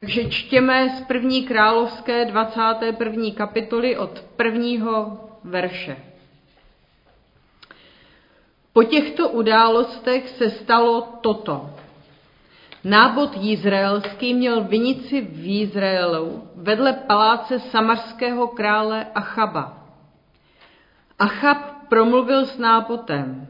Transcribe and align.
Takže 0.00 0.24
čtěme 0.24 0.88
z 0.88 1.00
první 1.00 1.42
královské 1.42 2.24
21. 2.24 3.30
kapitoly 3.34 3.96
od 3.96 4.20
prvního 4.36 5.20
verše. 5.44 5.96
Po 8.72 8.82
těchto 8.82 9.28
událostech 9.28 10.28
se 10.28 10.50
stalo 10.50 11.18
toto. 11.20 11.70
Nábod 12.84 13.30
Izraelský 13.42 14.34
měl 14.34 14.64
vinici 14.64 15.20
v 15.20 15.62
Izraelu 15.62 16.48
vedle 16.54 16.92
paláce 16.92 17.60
samarského 17.60 18.48
krále 18.48 19.06
Achaba. 19.14 19.86
Achab 21.18 21.88
promluvil 21.88 22.46
s 22.46 22.58
nábotem. 22.58 23.48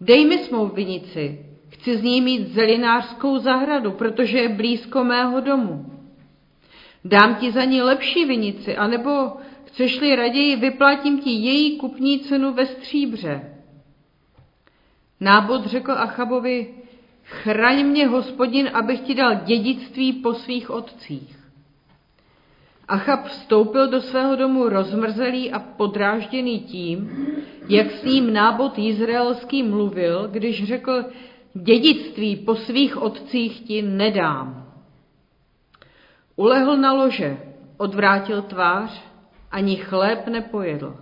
Dej 0.00 0.26
mi 0.26 0.38
svou 0.38 0.66
vinici, 0.66 1.45
chci 1.86 1.96
z 1.96 2.02
ní 2.02 2.20
mít 2.20 2.48
zelinářskou 2.48 3.38
zahradu, 3.38 3.90
protože 3.90 4.38
je 4.38 4.48
blízko 4.48 5.04
mého 5.04 5.40
domu. 5.40 5.86
Dám 7.04 7.34
ti 7.34 7.52
za 7.52 7.64
ní 7.64 7.82
lepší 7.82 8.24
vinici, 8.24 8.76
anebo 8.76 9.32
chceš-li 9.64 10.16
raději, 10.16 10.56
vyplatím 10.56 11.18
ti 11.18 11.30
její 11.30 11.78
kupní 11.78 12.20
cenu 12.20 12.52
ve 12.52 12.66
stříbře. 12.66 13.54
Nábod 15.20 15.66
řekl 15.66 15.92
Achabovi, 15.92 16.74
chraň 17.22 17.86
mě 17.86 18.06
hospodin, 18.06 18.70
abych 18.72 19.00
ti 19.00 19.14
dal 19.14 19.34
dědictví 19.34 20.12
po 20.12 20.34
svých 20.34 20.70
otcích. 20.70 21.38
Achab 22.88 23.24
vstoupil 23.24 23.88
do 23.88 24.00
svého 24.00 24.36
domu 24.36 24.68
rozmrzelý 24.68 25.52
a 25.52 25.58
podrážděný 25.58 26.60
tím, 26.60 27.10
jak 27.68 27.90
s 27.90 28.04
ním 28.04 28.32
nábod 28.32 28.78
izraelský 28.78 29.62
mluvil, 29.62 30.28
když 30.32 30.64
řekl, 30.64 31.04
dědictví 31.62 32.36
po 32.36 32.54
svých 32.54 33.02
otcích 33.02 33.60
ti 33.60 33.82
nedám. 33.82 34.72
Ulehl 36.36 36.76
na 36.76 36.92
lože, 36.92 37.36
odvrátil 37.76 38.42
tvář, 38.42 39.04
ani 39.50 39.76
chléb 39.76 40.26
nepojedl. 40.26 40.96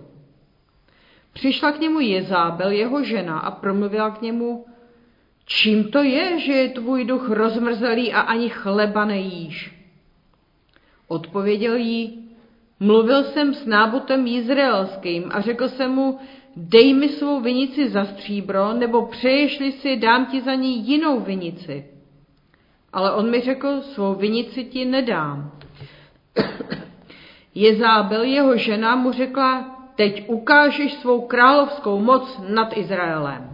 Přišla 1.33 1.71
k 1.71 1.79
němu 1.79 1.99
Jezábel, 1.99 2.71
jeho 2.71 3.03
žena, 3.03 3.39
a 3.39 3.51
promluvila 3.51 4.09
k 4.09 4.21
němu, 4.21 4.65
čím 5.45 5.91
to 5.91 6.03
je, 6.03 6.39
že 6.39 6.51
je 6.51 6.69
tvůj 6.69 7.05
duch 7.05 7.29
rozmrzelý 7.29 8.13
a 8.13 8.19
ani 8.19 8.49
chleba 8.49 9.05
nejíš? 9.05 9.75
Odpověděl 11.07 11.75
jí, 11.75 12.29
mluvil 12.79 13.23
jsem 13.23 13.53
s 13.53 13.65
nábotem 13.65 14.27
izraelským 14.27 15.31
a 15.33 15.41
řekl 15.41 15.67
jsem 15.67 15.91
mu, 15.91 16.19
dej 16.55 16.93
mi 16.93 17.09
svou 17.09 17.39
vinici 17.39 17.89
za 17.89 18.05
stříbro, 18.05 18.73
nebo 18.73 19.05
přeješli 19.05 19.71
si, 19.71 19.95
dám 19.95 20.25
ti 20.25 20.41
za 20.41 20.53
ní 20.53 20.87
jinou 20.87 21.19
vinici. 21.19 21.85
Ale 22.93 23.13
on 23.13 23.29
mi 23.29 23.41
řekl, 23.41 23.81
svou 23.81 24.13
vinici 24.13 24.63
ti 24.63 24.85
nedám. 24.85 25.51
Jezábel, 27.55 28.23
jeho 28.23 28.57
žena, 28.57 28.95
mu 28.95 29.11
řekla, 29.11 29.75
teď 29.95 30.29
ukážeš 30.29 30.93
svou 30.93 31.21
královskou 31.21 31.99
moc 31.99 32.41
nad 32.47 32.77
Izraelem. 32.77 33.49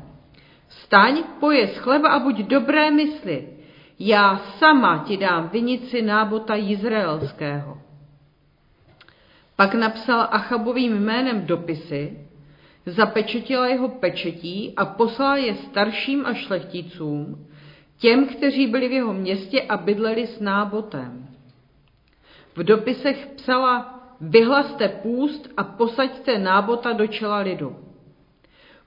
Staň, 0.69 1.23
pojez 1.39 1.77
chleba 1.77 2.09
a 2.09 2.19
buď 2.19 2.38
dobré 2.38 2.91
mysli. 2.91 3.47
Já 3.99 4.38
sama 4.38 5.03
ti 5.08 5.17
dám 5.17 5.49
vinici 5.49 6.02
nábota 6.02 6.55
izraelského. 6.55 7.77
Pak 9.55 9.73
napsal 9.73 10.27
Achabovým 10.31 10.97
jménem 10.99 11.45
dopisy, 11.45 12.20
zapečetila 12.85 13.67
jeho 13.67 13.89
pečetí 13.89 14.73
a 14.77 14.85
poslala 14.85 15.37
je 15.37 15.55
starším 15.55 16.25
a 16.25 16.33
šlechticům, 16.33 17.47
těm, 17.99 18.27
kteří 18.27 18.67
byli 18.67 18.87
v 18.87 18.91
jeho 18.91 19.13
městě 19.13 19.61
a 19.61 19.77
bydleli 19.77 20.27
s 20.27 20.39
nábotem. 20.39 21.27
V 22.55 22.63
dopisech 22.63 23.27
psala, 23.35 24.02
vyhlaste 24.21 24.89
půst 24.89 25.49
a 25.57 25.63
posaďte 25.63 26.39
nábota 26.39 26.93
do 26.93 27.07
čela 27.07 27.37
lidu. 27.37 27.75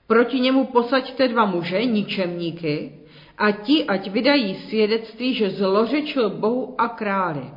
Proti 0.07 0.39
němu 0.39 0.65
posaďte 0.65 1.27
dva 1.27 1.45
muže, 1.45 1.85
ničemníky, 1.85 2.99
a 3.37 3.51
ti, 3.51 3.85
ať 3.85 4.11
vydají 4.11 4.55
svědectví, 4.55 5.33
že 5.33 5.49
zlořečil 5.49 6.29
Bohu 6.29 6.75
a 6.77 6.87
králi. 6.87 7.51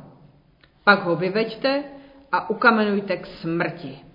Pak 0.83 1.03
ho 1.03 1.15
vyveďte 1.15 1.83
a 2.31 2.49
ukamenujte 2.49 3.17
k 3.17 3.25
smrti. 3.25 4.08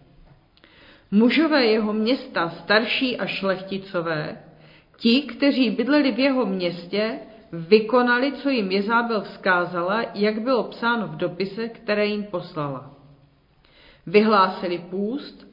Mužové 1.14 1.66
jeho 1.66 1.92
města, 1.92 2.48
starší 2.48 3.16
a 3.16 3.26
šlechticové, 3.26 4.38
ti, 4.96 5.22
kteří 5.22 5.70
bydleli 5.70 6.12
v 6.12 6.18
jeho 6.18 6.46
městě, 6.46 7.18
vykonali, 7.52 8.32
co 8.32 8.50
jim 8.50 8.70
Jezábel 8.70 9.20
vzkázala, 9.20 10.04
jak 10.14 10.40
bylo 10.40 10.62
psáno 10.64 11.06
v 11.06 11.16
dopise, 11.16 11.68
které 11.68 12.06
jim 12.06 12.24
poslala. 12.24 12.90
Vyhlásili 14.06 14.78
půst 14.78 15.46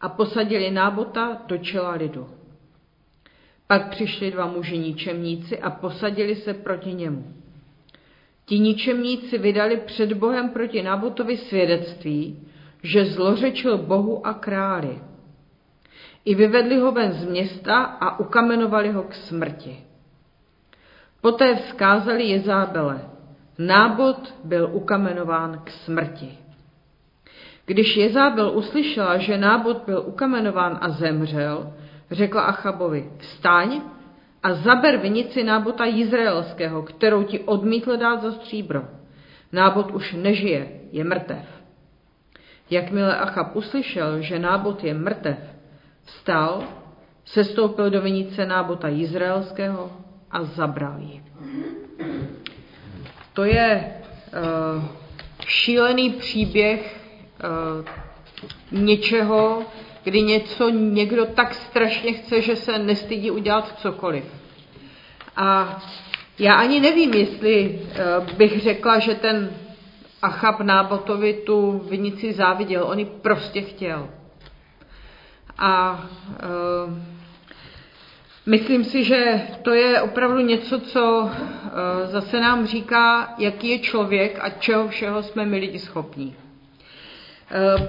a 0.00 0.08
posadili 0.08 0.70
nábota 0.70 1.42
do 1.46 1.58
čela 1.58 1.90
lidu. 1.90 2.28
Pak 3.66 3.90
přišli 3.90 4.30
dva 4.30 4.46
muži 4.46 4.78
ničemníci 4.78 5.58
a 5.58 5.70
posadili 5.70 6.36
se 6.36 6.54
proti 6.54 6.92
němu. 6.92 7.34
Ti 8.44 8.58
ničemníci 8.58 9.38
vydali 9.38 9.76
před 9.76 10.12
Bohem 10.12 10.48
proti 10.48 10.82
Nabotovi 10.82 11.36
svědectví, 11.36 12.46
že 12.82 13.04
zlořečil 13.04 13.78
Bohu 13.78 14.26
a 14.26 14.34
králi. 14.34 15.07
I 16.28 16.34
vyvedli 16.34 16.76
ho 16.76 16.92
ven 16.92 17.12
z 17.12 17.24
města 17.24 17.76
a 17.80 18.20
ukamenovali 18.20 18.92
ho 18.92 19.02
k 19.02 19.14
smrti. 19.14 19.80
Poté 21.20 21.56
vzkázali 21.56 22.24
Jezábele, 22.24 23.00
nábod 23.58 24.34
byl 24.44 24.68
ukamenován 24.72 25.60
k 25.64 25.70
smrti. 25.70 26.38
Když 27.66 27.96
Jezábel 27.96 28.50
uslyšela, 28.50 29.16
že 29.16 29.38
nábod 29.38 29.82
byl 29.86 30.04
ukamenován 30.06 30.78
a 30.80 30.88
zemřel, 30.88 31.72
řekla 32.10 32.42
Achabovi, 32.42 33.10
vstaň 33.18 33.80
a 34.42 34.54
zaber 34.54 34.96
vinici 34.96 35.44
nábota 35.44 35.84
izraelského, 35.84 36.82
kterou 36.82 37.22
ti 37.22 37.40
odmítl 37.40 37.96
dát 37.96 38.22
za 38.22 38.32
stříbro. 38.32 38.84
Nábod 39.52 39.90
už 39.90 40.12
nežije, 40.12 40.68
je 40.92 41.04
mrtev. 41.04 41.48
Jakmile 42.70 43.16
Achab 43.16 43.56
uslyšel, 43.56 44.20
že 44.20 44.38
nábod 44.38 44.84
je 44.84 44.94
mrtev, 44.94 45.57
vstal, 46.08 46.64
sestoupil 47.24 47.90
do 47.90 48.00
vinice 48.00 48.46
nábota 48.46 48.88
izraelského 48.88 49.92
a 50.30 50.44
zabral 50.44 50.98
ji. 50.98 51.22
To 53.32 53.44
je 53.44 53.92
uh, 54.76 54.84
šílený 55.46 56.10
příběh 56.10 57.00
uh, 57.80 58.80
něčeho, 58.84 59.62
kdy 60.04 60.22
něco 60.22 60.68
někdo 60.68 61.26
tak 61.26 61.54
strašně 61.54 62.12
chce, 62.12 62.42
že 62.42 62.56
se 62.56 62.78
nestydí 62.78 63.30
udělat 63.30 63.78
cokoliv. 63.78 64.24
A 65.36 65.78
já 66.38 66.54
ani 66.54 66.80
nevím, 66.80 67.14
jestli 67.14 67.80
uh, 68.18 68.32
bych 68.36 68.60
řekla, 68.60 68.98
že 68.98 69.14
ten 69.14 69.50
Achab 70.22 70.60
Nábotovi 70.60 71.34
tu 71.34 71.78
vinici 71.90 72.32
záviděl. 72.32 72.84
On 72.84 72.98
ji 72.98 73.04
prostě 73.04 73.60
chtěl. 73.60 74.08
A 75.58 76.04
uh, 76.84 76.94
myslím 78.46 78.84
si, 78.84 79.04
že 79.04 79.42
to 79.62 79.74
je 79.74 80.00
opravdu 80.00 80.40
něco, 80.40 80.80
co 80.80 81.20
uh, 81.20 81.30
zase 82.04 82.40
nám 82.40 82.66
říká, 82.66 83.34
jaký 83.38 83.68
je 83.68 83.78
člověk 83.78 84.38
a 84.42 84.50
čeho 84.50 84.88
všeho 84.88 85.22
jsme 85.22 85.46
my 85.46 85.58
lidi 85.58 85.78
schopní. 85.78 86.36
Uh, 87.76 87.86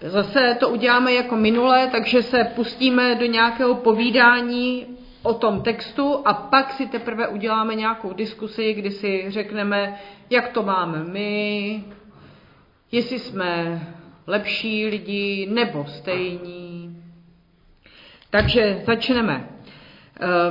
zase 0.00 0.56
to 0.60 0.68
uděláme 0.68 1.12
jako 1.12 1.36
minule, 1.36 1.86
takže 1.86 2.22
se 2.22 2.44
pustíme 2.44 3.14
do 3.14 3.26
nějakého 3.26 3.74
povídání 3.74 4.86
o 5.22 5.34
tom 5.34 5.62
textu 5.62 6.22
a 6.24 6.34
pak 6.34 6.72
si 6.72 6.86
teprve 6.86 7.28
uděláme 7.28 7.74
nějakou 7.74 8.12
diskusi, 8.12 8.74
kdy 8.74 8.90
si 8.90 9.24
řekneme, 9.28 10.00
jak 10.30 10.48
to 10.48 10.62
máme 10.62 11.04
my, 11.04 11.84
jestli 12.92 13.18
jsme 13.18 13.80
lepší 14.26 14.86
lidi 14.86 15.48
nebo 15.50 15.86
stejní. 15.86 16.69
Takže 18.30 18.82
začneme. 18.86 19.48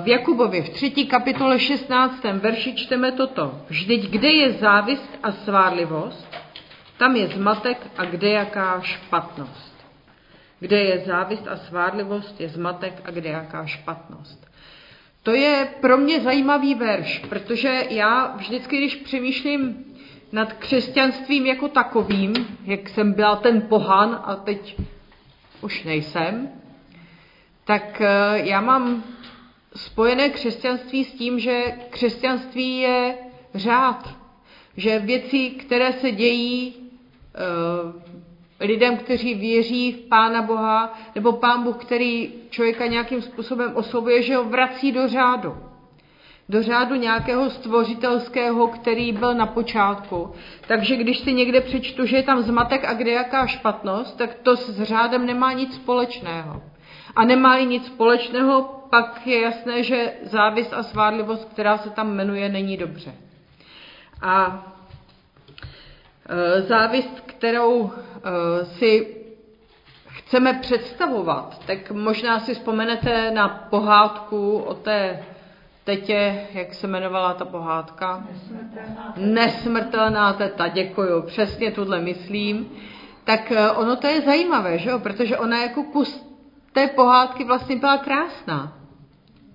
V 0.03 0.07
Jakubovi 0.07 0.61
v 0.61 0.69
3. 0.69 1.05
kapitole 1.05 1.59
16. 1.59 2.23
verši 2.23 2.75
čteme 2.75 3.11
toto. 3.11 3.61
Vždyť 3.69 4.09
kde 4.09 4.31
je 4.31 4.47
závist 4.51 5.09
a 5.23 5.31
svárlivost, 5.31 6.27
tam 6.97 7.15
je 7.15 7.27
zmatek 7.27 7.77
a 7.97 8.05
kde 8.05 8.29
jaká 8.29 8.81
špatnost. 8.81 9.75
Kde 10.59 10.79
je 10.79 10.99
závist 11.05 11.47
a 11.47 11.57
svárlivost, 11.57 12.41
je 12.41 12.49
zmatek 12.49 13.01
a 13.05 13.11
kde 13.11 13.29
jaká 13.29 13.65
špatnost. 13.65 14.47
To 15.23 15.31
je 15.31 15.67
pro 15.81 15.97
mě 15.97 16.19
zajímavý 16.19 16.75
verš, 16.75 17.19
protože 17.29 17.83
já 17.89 18.35
vždycky, 18.35 18.77
když 18.77 18.95
přemýšlím 18.95 19.85
nad 20.31 20.53
křesťanstvím 20.53 21.45
jako 21.45 21.67
takovým, 21.67 22.33
jak 22.65 22.89
jsem 22.89 23.13
byla 23.13 23.35
ten 23.35 23.61
pohan 23.61 24.21
a 24.23 24.35
teď 24.35 24.75
už 25.61 25.83
nejsem, 25.83 26.49
tak 27.69 28.01
eh, 28.01 28.07
já 28.35 28.61
mám 28.61 29.03
spojené 29.75 30.29
křesťanství 30.29 31.03
s 31.03 31.13
tím, 31.13 31.39
že 31.39 31.77
křesťanství 31.89 32.79
je 32.79 33.15
řád, 33.55 34.09
že 34.77 34.99
věci, 34.99 35.49
které 35.49 35.93
se 35.93 36.11
dějí 36.11 36.73
e, 36.75 38.65
lidem, 38.65 38.97
kteří 38.97 39.35
věří 39.35 39.91
v 39.91 39.97
Pána 39.97 40.41
Boha, 40.41 40.99
nebo 41.15 41.31
Pán 41.31 41.63
Bůh, 41.63 41.77
který 41.77 42.33
člověka 42.49 42.85
nějakým 42.85 43.21
způsobem 43.21 43.71
oslovuje, 43.75 44.21
že 44.21 44.35
ho 44.35 44.43
vrací 44.43 44.91
do 44.91 45.07
řádu 45.07 45.57
do 46.49 46.63
řádu 46.63 46.95
nějakého 46.95 47.49
stvořitelského, 47.49 48.67
který 48.67 49.11
byl 49.11 49.33
na 49.33 49.45
počátku. 49.45 50.31
Takže 50.67 50.95
když 50.95 51.19
si 51.19 51.33
někde 51.33 51.61
přečtu, 51.61 52.05
že 52.05 52.17
je 52.17 52.23
tam 52.23 52.41
zmatek 52.41 52.85
a 52.85 52.93
kde 52.93 53.11
jaká 53.11 53.47
špatnost, 53.47 54.17
tak 54.17 54.33
to 54.33 54.55
s 54.55 54.83
řádem 54.83 55.25
nemá 55.25 55.53
nic 55.53 55.75
společného. 55.75 56.61
A 57.19 57.25
nemá 57.25 57.59
nic 57.59 57.85
společného, 57.85 58.61
pak 58.89 59.27
je 59.27 59.41
jasné, 59.41 59.83
že 59.83 60.13
závist 60.23 60.73
a 60.73 60.83
svádlivost, 60.83 61.49
která 61.51 61.77
se 61.77 61.89
tam 61.89 62.15
jmenuje, 62.15 62.49
není 62.49 62.77
dobře. 62.77 63.13
A 64.21 64.63
e, 66.29 66.61
závist, 66.61 67.19
kterou 67.25 67.91
e, 67.91 68.65
si 68.65 69.15
chceme 70.07 70.53
představovat, 70.53 71.65
tak 71.65 71.91
možná 71.91 72.39
si 72.39 72.53
vzpomenete 72.53 73.31
na 73.31 73.49
pohádku 73.69 74.57
o 74.57 74.73
té 74.73 75.23
tetě, 75.83 76.47
jak 76.53 76.73
se 76.73 76.87
jmenovala 76.87 77.33
ta 77.33 77.45
pohádka? 77.45 78.27
Nesmrtelná, 78.31 79.13
Nesmrtelná 79.17 80.33
teta, 80.33 80.67
děkuju, 80.67 81.21
přesně 81.21 81.71
tuhle 81.71 81.99
myslím. 81.99 82.71
Tak 83.23 83.51
e, 83.51 83.71
ono 83.71 83.95
to 83.95 84.07
je 84.07 84.21
zajímavé, 84.21 84.77
že 84.77 84.89
jo? 84.89 84.99
protože 84.99 85.37
ona 85.37 85.61
jako 85.61 85.83
kus 85.83 86.28
té 86.79 86.87
pohádky 86.87 87.43
vlastně 87.43 87.75
byla 87.75 87.97
krásná. 87.97 88.77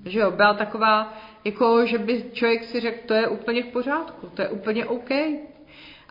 Že 0.05 0.19
jo, 0.19 0.31
byla 0.31 0.55
taková, 0.55 1.15
jako, 1.44 1.87
že 1.87 1.99
by 1.99 2.25
člověk 2.32 2.65
si 2.65 2.81
řekl, 2.81 2.99
to 3.06 3.15
je 3.15 3.29
úplně 3.29 3.62
v 3.62 3.67
pořádku, 3.67 4.26
to 4.35 4.43
je 4.43 4.49
úplně 4.49 4.87
OK. 4.87 5.11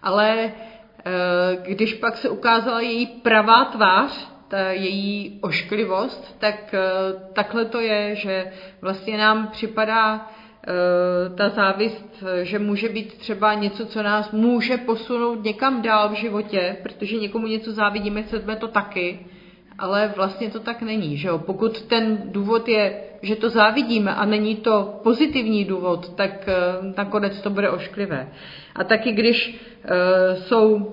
Ale 0.01 0.29
e, 0.39 0.51
když 1.67 1.93
pak 1.93 2.17
se 2.17 2.29
ukázala 2.29 2.81
její 2.81 3.05
pravá 3.05 3.65
tvář, 3.65 4.27
ta 4.47 4.71
její 4.71 5.39
ošklivost, 5.41 6.39
tak 6.39 6.73
e, 6.73 6.79
takhle 7.33 7.65
to 7.65 7.79
je, 7.79 8.15
že 8.15 8.51
vlastně 8.81 9.17
nám 9.17 9.47
připadá 9.47 10.15
e, 10.17 11.35
ta 11.35 11.49
závist, 11.49 12.23
že 12.41 12.59
může 12.59 12.89
být 12.89 13.13
třeba 13.17 13.53
něco, 13.53 13.85
co 13.85 14.03
nás 14.03 14.31
může 14.31 14.77
posunout 14.77 15.43
někam 15.43 15.81
dál 15.81 16.09
v 16.09 16.13
životě, 16.13 16.77
protože 16.83 17.15
někomu 17.15 17.47
něco 17.47 17.71
závidíme, 17.71 18.23
chceme 18.23 18.55
to 18.55 18.67
taky, 18.67 19.19
ale 19.79 20.13
vlastně 20.15 20.49
to 20.49 20.59
tak 20.59 20.81
není. 20.81 21.17
Že 21.17 21.27
jo? 21.27 21.39
Pokud 21.39 21.81
ten 21.81 22.17
důvod 22.25 22.67
je, 22.67 22.93
že 23.21 23.35
to 23.35 23.49
závidíme 23.49 24.15
a 24.15 24.25
není 24.25 24.55
to 24.55 24.99
pozitivní 25.03 25.65
důvod, 25.65 26.15
tak 26.15 26.31
uh, 26.47 26.95
nakonec 26.97 27.41
to 27.41 27.49
bude 27.49 27.69
ošklivé. 27.69 28.27
A 28.75 28.83
taky 28.83 29.11
když 29.11 29.59
uh, 29.83 30.37
jsou 30.37 30.73
uh, 30.73 30.83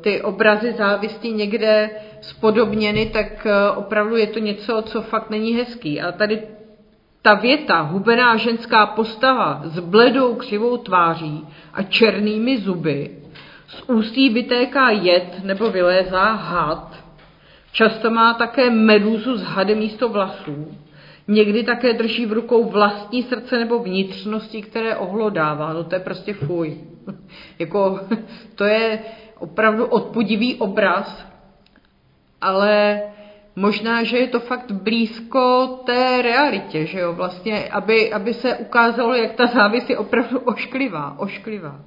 ty 0.00 0.22
obrazy 0.22 0.72
závisti 0.72 1.32
někde 1.32 1.90
spodobněny, 2.20 3.06
tak 3.06 3.46
opravdu 3.76 4.16
je 4.16 4.26
to 4.26 4.38
něco, 4.38 4.82
co 4.82 5.02
fakt 5.02 5.30
není 5.30 5.52
hezký. 5.54 6.00
A 6.00 6.12
tady 6.12 6.42
ta 7.22 7.34
věta, 7.34 7.80
hubená 7.80 8.36
ženská 8.36 8.86
postava 8.86 9.60
s 9.64 9.78
bledou 9.78 10.34
křivou 10.34 10.76
tváří 10.76 11.46
a 11.74 11.82
černými 11.82 12.58
zuby, 12.58 13.10
z 13.66 13.82
ústí 13.82 14.28
vytéká 14.28 14.90
jed 14.90 15.44
nebo 15.44 15.70
vylézá 15.70 16.24
had, 16.24 17.07
Často 17.72 18.10
má 18.10 18.34
také 18.34 18.70
medúzu 18.70 19.36
z 19.36 19.42
hady 19.42 19.74
místo 19.74 20.08
vlasů. 20.08 20.76
Někdy 21.28 21.62
také 21.62 21.92
drží 21.92 22.26
v 22.26 22.32
rukou 22.32 22.64
vlastní 22.64 23.22
srdce 23.22 23.58
nebo 23.58 23.78
vnitřnosti, 23.78 24.62
které 24.62 24.96
ohlodává. 24.96 25.72
No 25.72 25.84
to 25.84 25.94
je 25.94 26.00
prostě 26.00 26.34
fuj. 26.34 26.78
jako, 27.58 28.00
to 28.54 28.64
je 28.64 28.98
opravdu 29.38 29.86
odpudivý 29.86 30.54
obraz, 30.54 31.26
ale 32.40 33.02
možná, 33.56 34.02
že 34.02 34.18
je 34.18 34.28
to 34.28 34.40
fakt 34.40 34.72
blízko 34.72 35.66
té 35.86 36.22
realitě, 36.22 36.86
že 36.86 37.00
jo, 37.00 37.12
vlastně, 37.12 37.68
aby, 37.68 38.12
aby 38.12 38.34
se 38.34 38.56
ukázalo, 38.56 39.14
jak 39.14 39.32
ta 39.32 39.46
závis 39.46 39.90
je 39.90 39.98
opravdu 39.98 40.38
ošklivá, 40.38 41.18
ošklivá. 41.18 41.80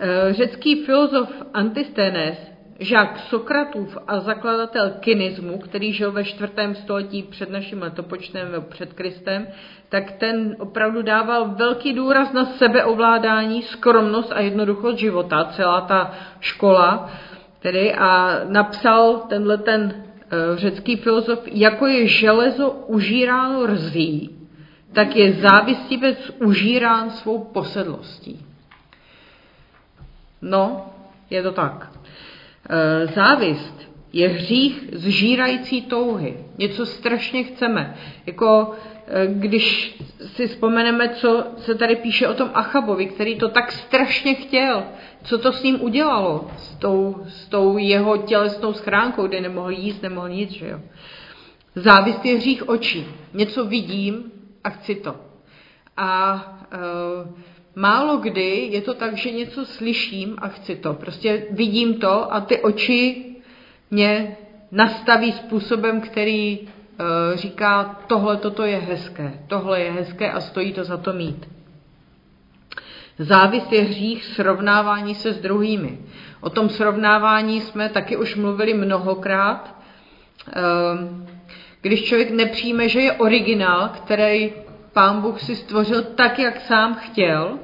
Eh, 0.00 0.32
řecký 0.32 0.84
filozof 0.84 1.42
Antisténes 1.54 2.57
žák 2.78 3.18
Sokratův 3.18 3.98
a 4.06 4.20
zakladatel 4.20 4.90
kinismu, 5.00 5.58
který 5.58 5.92
žil 5.92 6.12
ve 6.12 6.24
čtvrtém 6.24 6.74
století 6.74 7.22
před 7.22 7.50
naším 7.50 7.82
letopočtem, 7.82 8.48
před 8.68 8.92
Kristem, 8.92 9.46
tak 9.88 10.12
ten 10.12 10.56
opravdu 10.58 11.02
dával 11.02 11.48
velký 11.48 11.92
důraz 11.92 12.32
na 12.32 12.44
sebeovládání, 12.44 13.62
skromnost 13.62 14.32
a 14.32 14.40
jednoduchost 14.40 14.98
života, 14.98 15.44
celá 15.44 15.80
ta 15.80 16.14
škola, 16.40 17.10
tedy 17.58 17.94
a 17.94 18.40
napsal 18.44 19.16
tenhle 19.28 19.58
ten 19.58 19.82
uh, 19.82 20.56
řecký 20.56 20.96
filozof, 20.96 21.42
jako 21.46 21.86
je 21.86 22.06
železo 22.06 22.70
užíráno 22.70 23.66
rzí, 23.66 24.30
tak 24.92 25.16
je 25.16 25.32
závistivec 25.32 26.30
užírán 26.40 27.10
svou 27.10 27.44
posedlostí. 27.44 28.46
No, 30.42 30.86
je 31.30 31.42
to 31.42 31.52
tak. 31.52 31.90
Eh, 32.70 33.06
závist 33.06 33.88
je 34.12 34.28
hřích 34.28 34.88
zžírající 34.92 35.82
touhy. 35.82 36.44
Něco 36.58 36.86
strašně 36.86 37.44
chceme. 37.44 37.96
Jako 38.26 38.74
eh, 39.06 39.26
když 39.26 39.96
si 40.26 40.46
vzpomeneme, 40.46 41.08
co 41.08 41.46
se 41.56 41.74
tady 41.74 41.96
píše 41.96 42.28
o 42.28 42.34
tom 42.34 42.50
Achabovi, 42.54 43.06
který 43.06 43.36
to 43.36 43.48
tak 43.48 43.72
strašně 43.72 44.34
chtěl, 44.34 44.84
co 45.24 45.38
to 45.38 45.52
s 45.52 45.62
ním 45.62 45.82
udělalo, 45.82 46.50
s 46.56 46.74
tou, 46.74 47.16
s 47.28 47.48
tou 47.48 47.78
jeho 47.78 48.16
tělesnou 48.16 48.72
schránkou, 48.72 49.26
kde 49.26 49.40
nemohl 49.40 49.70
jíst, 49.70 50.02
nemohl 50.02 50.28
nic, 50.28 50.50
že 50.50 50.68
jo. 50.68 50.80
Závist 51.74 52.24
je 52.24 52.36
hřích 52.36 52.68
očí. 52.68 53.06
Něco 53.34 53.64
vidím 53.64 54.32
a 54.64 54.70
chci 54.70 54.94
to. 54.94 55.16
A 55.96 56.34
uh, 57.24 57.38
Málo 57.78 58.16
kdy 58.16 58.68
je 58.72 58.82
to 58.82 58.94
tak, 58.94 59.16
že 59.16 59.30
něco 59.30 59.64
slyším 59.64 60.36
a 60.38 60.48
chci 60.48 60.76
to. 60.76 60.94
Prostě 60.94 61.46
vidím 61.50 61.94
to 61.94 62.34
a 62.34 62.40
ty 62.40 62.58
oči 62.58 63.24
mě 63.90 64.36
nastaví 64.72 65.32
způsobem, 65.32 66.00
který 66.00 66.58
uh, 66.58 66.66
říká, 67.34 68.00
tohle 68.06 68.36
toto 68.36 68.62
je 68.62 68.78
hezké, 68.78 69.32
tohle 69.46 69.80
je 69.80 69.92
hezké 69.92 70.32
a 70.32 70.40
stojí 70.40 70.72
to 70.72 70.84
za 70.84 70.96
to 70.96 71.12
mít. 71.12 71.48
Závis 73.18 73.72
je 73.72 73.82
hřích 73.82 74.24
srovnávání 74.24 75.14
se 75.14 75.32
s 75.32 75.40
druhými. 75.40 75.98
O 76.40 76.50
tom 76.50 76.68
srovnávání 76.68 77.60
jsme 77.60 77.88
taky 77.88 78.16
už 78.16 78.36
mluvili 78.36 78.74
mnohokrát. 78.74 79.74
Ehm, 80.52 81.26
když 81.80 82.04
člověk 82.04 82.30
nepřijme, 82.30 82.88
že 82.88 83.00
je 83.00 83.12
originál, 83.12 83.88
který 83.88 84.52
pán 84.92 85.20
Bůh 85.20 85.40
si 85.40 85.56
stvořil 85.56 86.02
tak, 86.02 86.38
jak 86.38 86.60
sám 86.60 86.94
chtěl, 86.94 87.58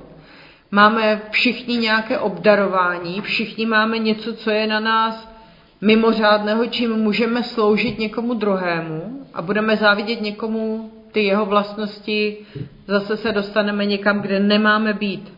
Máme 0.75 1.23
všichni 1.31 1.77
nějaké 1.77 2.19
obdarování, 2.19 3.21
všichni 3.21 3.67
máme 3.67 3.99
něco, 3.99 4.35
co 4.35 4.51
je 4.51 4.67
na 4.67 4.81
nás 4.81 5.33
mimořádného, 5.81 6.67
čím 6.67 6.97
můžeme 6.97 7.43
sloužit 7.43 7.99
někomu 7.99 8.35
druhému 8.35 9.27
a 9.35 9.43
budeme 9.43 9.77
závidět 9.77 10.21
někomu 10.21 10.93
ty 11.13 11.25
jeho 11.25 11.47
vlastnosti, 11.47 12.47
zase 12.87 13.17
se 13.17 13.33
dostaneme 13.33 13.87
někam, 13.87 14.21
kde 14.21 14.41
nemáme 14.41 14.93
být. 14.93 15.33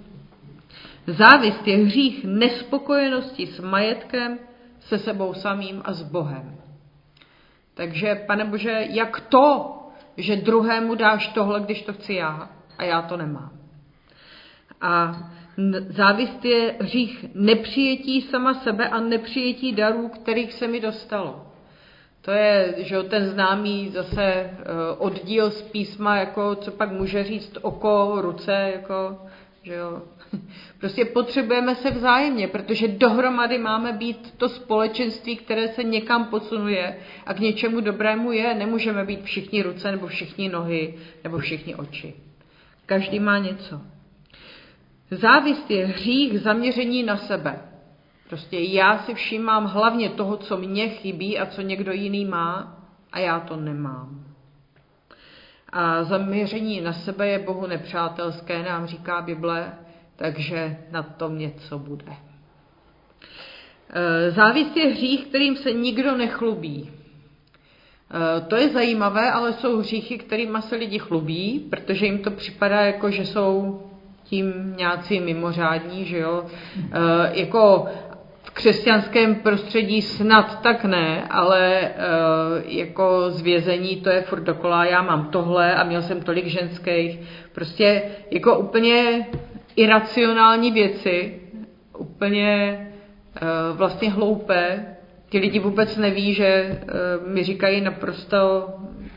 Závist 1.06 1.68
je 1.68 1.76
hřích 1.76 2.24
nespokojenosti 2.24 3.46
s 3.46 3.60
majetkem, 3.60 4.38
se 4.80 4.98
sebou 4.98 5.34
samým 5.34 5.82
a 5.84 5.92
s 5.92 6.02
Bohem. 6.02 6.56
Takže, 7.74 8.14
pane 8.26 8.44
Bože, 8.44 8.86
jak 8.90 9.20
to, 9.20 9.76
že 10.16 10.36
druhému 10.36 10.94
dáš 10.94 11.28
tohle, 11.28 11.60
když 11.60 11.82
to 11.82 11.92
chci 11.92 12.14
já 12.14 12.50
a 12.78 12.84
já 12.84 13.02
to 13.02 13.16
nemám? 13.16 13.55
A 14.80 15.22
závist 15.88 16.44
je 16.44 16.74
hřích 16.80 17.24
nepřijetí 17.34 18.22
sama 18.22 18.54
sebe 18.54 18.88
a 18.88 19.00
nepřijetí 19.00 19.72
darů, 19.72 20.08
kterých 20.08 20.52
se 20.52 20.68
mi 20.68 20.80
dostalo. 20.80 21.46
To 22.26 22.30
je 22.30 22.74
že 22.76 23.02
ten 23.02 23.26
známý 23.26 23.88
zase 23.88 24.22
eh, 24.22 24.52
oddíl 24.98 25.50
z 25.50 25.62
písma, 25.62 26.16
jako 26.16 26.54
co 26.54 26.70
pak 26.70 26.92
může 26.92 27.24
říct 27.24 27.58
oko, 27.62 28.16
ruce, 28.20 28.70
jako, 28.74 29.18
že 29.62 29.74
jo. 29.74 30.02
Prostě 30.80 31.04
potřebujeme 31.04 31.74
se 31.74 31.90
vzájemně, 31.90 32.48
protože 32.48 32.88
dohromady 32.88 33.58
máme 33.58 33.92
být 33.92 34.34
to 34.36 34.48
společenství, 34.48 35.36
které 35.36 35.68
se 35.68 35.84
někam 35.84 36.24
posunuje 36.24 36.96
a 37.26 37.34
k 37.34 37.38
něčemu 37.40 37.80
dobrému 37.80 38.32
je. 38.32 38.54
Nemůžeme 38.54 39.04
být 39.04 39.24
všichni 39.24 39.62
ruce, 39.62 39.90
nebo 39.90 40.06
všichni 40.06 40.48
nohy, 40.48 40.94
nebo 41.24 41.38
všichni 41.38 41.74
oči. 41.74 42.14
Každý 42.86 43.20
má 43.20 43.38
něco. 43.38 43.80
Závist 45.10 45.70
je 45.70 45.86
hřích 45.86 46.40
zaměření 46.40 47.02
na 47.02 47.16
sebe. 47.16 47.60
Prostě 48.28 48.58
já 48.58 48.98
si 48.98 49.14
všímám 49.14 49.64
hlavně 49.64 50.10
toho, 50.10 50.36
co 50.36 50.56
mně 50.56 50.88
chybí 50.88 51.38
a 51.38 51.46
co 51.46 51.62
někdo 51.62 51.92
jiný 51.92 52.24
má 52.24 52.82
a 53.12 53.18
já 53.18 53.40
to 53.40 53.56
nemám. 53.56 54.24
A 55.72 56.04
zaměření 56.04 56.80
na 56.80 56.92
sebe 56.92 57.28
je 57.28 57.38
Bohu 57.38 57.66
nepřátelské, 57.66 58.62
nám 58.62 58.86
říká 58.86 59.22
Bible. 59.22 59.72
takže 60.16 60.76
na 60.90 61.02
tom 61.02 61.38
něco 61.38 61.78
bude. 61.78 62.12
E, 63.90 64.30
závist 64.30 64.76
je 64.76 64.86
hřích, 64.86 65.26
kterým 65.26 65.56
se 65.56 65.72
nikdo 65.72 66.16
nechlubí. 66.16 66.90
E, 66.90 68.40
to 68.40 68.56
je 68.56 68.68
zajímavé, 68.68 69.32
ale 69.32 69.52
jsou 69.52 69.78
hříchy, 69.78 70.18
kterými 70.18 70.62
se 70.62 70.76
lidi 70.76 70.98
chlubí, 70.98 71.66
protože 71.70 72.06
jim 72.06 72.18
to 72.18 72.30
připadá 72.30 72.80
jako, 72.80 73.10
že 73.10 73.24
jsou 73.24 73.82
tím 74.28 74.74
nějací 74.76 75.20
mimořádní, 75.20 76.04
že 76.04 76.18
jo. 76.18 76.44
E, 76.92 77.40
jako 77.40 77.86
v 78.42 78.50
křesťanském 78.50 79.34
prostředí 79.34 80.02
snad 80.02 80.62
tak 80.62 80.84
ne, 80.84 81.26
ale 81.30 81.90
jako 82.66 83.30
zvězení 83.30 83.96
to 83.96 84.10
je 84.10 84.22
furt 84.22 84.42
dokola, 84.42 84.84
já 84.84 85.02
mám 85.02 85.28
tohle 85.30 85.74
a 85.74 85.84
měl 85.84 86.02
jsem 86.02 86.20
tolik 86.20 86.46
ženských. 86.46 87.20
Prostě 87.52 88.02
jako 88.30 88.58
úplně 88.58 89.26
iracionální 89.76 90.72
věci, 90.72 91.40
úplně 91.98 92.78
uh, 93.42 93.76
vlastně 93.76 94.10
hloupé. 94.10 94.86
Ti 95.28 95.38
lidi 95.38 95.58
vůbec 95.58 95.96
neví, 95.96 96.34
že 96.34 96.80
uh, 96.82 97.32
mi 97.32 97.44
říkají 97.44 97.80
naprosto 97.80 98.68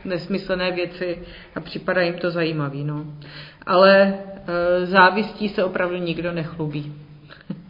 nesmyslné 0.04 0.72
věci 0.72 1.22
a 1.54 1.60
připadá 1.60 2.02
jim 2.02 2.14
to 2.14 2.30
zajímavý. 2.30 2.84
No. 2.84 3.04
Ale 3.66 4.14
uh, 4.14 4.86
závistí 4.86 5.48
se 5.48 5.64
opravdu 5.64 5.96
nikdo 5.96 6.32
nechlubí. 6.32 6.94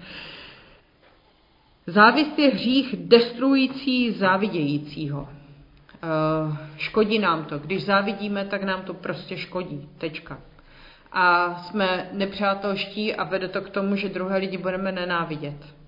Závist 1.87 2.38
je 2.38 2.50
hřích 2.50 2.94
destruující 2.99 4.12
závidějícího. 4.12 5.28
Škodí 6.76 7.18
nám 7.18 7.44
to. 7.44 7.58
Když 7.58 7.84
závidíme, 7.84 8.44
tak 8.44 8.62
nám 8.62 8.82
to 8.82 8.94
prostě 8.94 9.37
škodí. 9.37 9.88
Tečka 9.99 10.38
a 11.12 11.54
jsme 11.54 12.08
nepřátelští 12.12 13.14
a 13.14 13.25
vede 13.25 13.49
to 13.49 13.60
k 13.60 13.70
tomu, 13.70 13.96
že 13.96 14.08
druhé 14.08 14.38
lidi 14.38 14.58
budeme 14.58 14.92
nenávidět. 14.92 15.79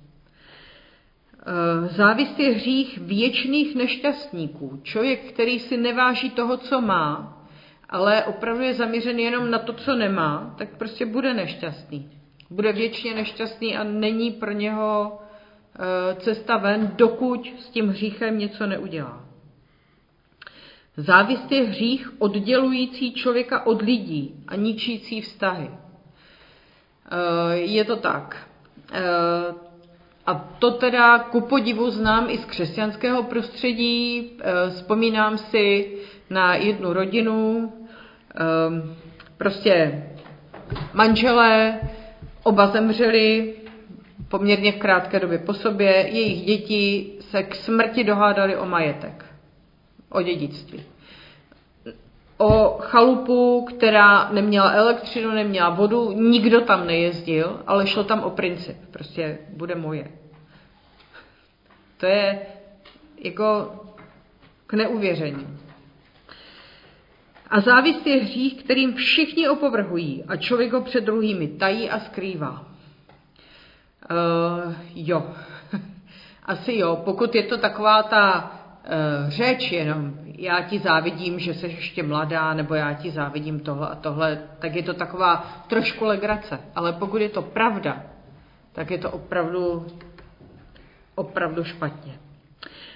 Eh, 1.46 1.88
závist 1.88 2.40
je 2.40 2.52
hřích 2.52 2.98
věčných 2.98 3.74
nešťastníků. 3.74 4.80
Člověk, 4.82 5.32
který 5.32 5.58
si 5.58 5.76
neváží 5.76 6.30
toho, 6.30 6.56
co 6.56 6.80
má, 6.80 7.38
ale 7.88 8.24
opravdu 8.24 8.62
je 8.62 8.74
zaměřen 8.74 9.18
jenom 9.18 9.50
na 9.50 9.58
to, 9.58 9.72
co 9.72 9.94
nemá, 9.94 10.54
tak 10.58 10.76
prostě 10.76 11.06
bude 11.06 11.34
nešťastný. 11.34 12.10
Bude 12.50 12.72
věčně 12.72 13.14
nešťastný 13.14 13.76
a 13.76 13.84
není 13.84 14.30
pro 14.30 14.52
něho 14.52 15.18
eh, 15.18 16.14
cesta 16.14 16.56
ven, 16.56 16.92
dokud 16.96 17.46
s 17.58 17.70
tím 17.70 17.88
hříchem 17.88 18.38
něco 18.38 18.66
neudělá. 18.66 19.24
Závist 20.96 21.52
je 21.52 21.64
hřích 21.64 22.12
oddělující 22.18 23.12
člověka 23.14 23.66
od 23.66 23.82
lidí 23.82 24.44
a 24.48 24.56
ničící 24.56 25.20
vztahy. 25.20 25.70
Eh, 27.10 27.56
je 27.56 27.84
to 27.84 27.96
tak. 27.96 28.48
A 30.26 30.34
to 30.34 30.70
teda 30.70 31.18
ku 31.18 31.40
podivu 31.40 31.90
znám 31.90 32.30
i 32.30 32.38
z 32.38 32.44
křesťanského 32.44 33.22
prostředí. 33.22 34.30
Eh, 34.40 34.70
vzpomínám 34.70 35.38
si 35.38 35.96
na 36.30 36.54
jednu 36.54 36.92
rodinu, 36.92 37.72
prostě 39.38 40.04
manželé, 40.92 41.80
oba 42.42 42.66
zemřeli 42.66 43.54
poměrně 44.28 44.72
v 44.72 44.76
krátké 44.78 45.20
době 45.20 45.38
po 45.38 45.54
sobě, 45.54 45.90
jejich 45.90 46.46
děti 46.46 47.12
se 47.20 47.42
k 47.42 47.54
smrti 47.54 48.04
dohádali 48.04 48.56
o 48.56 48.66
majetek 48.66 49.24
o 50.10 50.22
dědictví. 50.22 50.82
O 52.36 52.78
chalupu, 52.80 53.64
která 53.64 54.28
neměla 54.32 54.70
elektřinu, 54.70 55.30
neměla 55.30 55.70
vodu, 55.70 56.12
nikdo 56.12 56.60
tam 56.60 56.86
nejezdil, 56.86 57.62
ale 57.66 57.86
šlo 57.86 58.04
tam 58.04 58.20
o 58.20 58.30
princip. 58.30 58.76
Prostě 58.90 59.38
bude 59.56 59.74
moje. 59.74 60.10
To 61.96 62.06
je 62.06 62.38
jako 63.18 63.74
k 64.66 64.72
neuvěření. 64.72 65.58
A 67.50 67.60
závist 67.60 68.06
je 68.06 68.22
hřích, 68.22 68.64
kterým 68.64 68.94
všichni 68.94 69.48
opovrhují 69.48 70.24
a 70.28 70.36
člověk 70.36 70.72
ho 70.72 70.80
před 70.80 71.04
druhými 71.04 71.48
tají 71.48 71.90
a 71.90 72.00
skrývá. 72.00 72.64
Uh, 74.10 74.74
jo, 74.94 75.34
asi 76.44 76.76
jo, 76.76 77.02
pokud 77.04 77.34
je 77.34 77.42
to 77.42 77.58
taková 77.58 78.02
ta 78.02 78.50
řeč 79.28 79.72
jenom, 79.72 80.12
já 80.38 80.62
ti 80.62 80.78
závidím, 80.78 81.38
že 81.38 81.54
jsi 81.54 81.66
ještě 81.66 82.02
mladá, 82.02 82.54
nebo 82.54 82.74
já 82.74 82.92
ti 82.94 83.10
závidím 83.10 83.60
tohle 83.60 83.88
a 83.88 83.94
tohle, 83.94 84.42
tak 84.58 84.74
je 84.74 84.82
to 84.82 84.94
taková 84.94 85.64
trošku 85.68 86.04
legrace. 86.04 86.60
Ale 86.74 86.92
pokud 86.92 87.20
je 87.20 87.28
to 87.28 87.42
pravda, 87.42 88.02
tak 88.72 88.90
je 88.90 88.98
to 88.98 89.10
opravdu, 89.10 89.86
opravdu 91.14 91.64
špatně. 91.64 92.12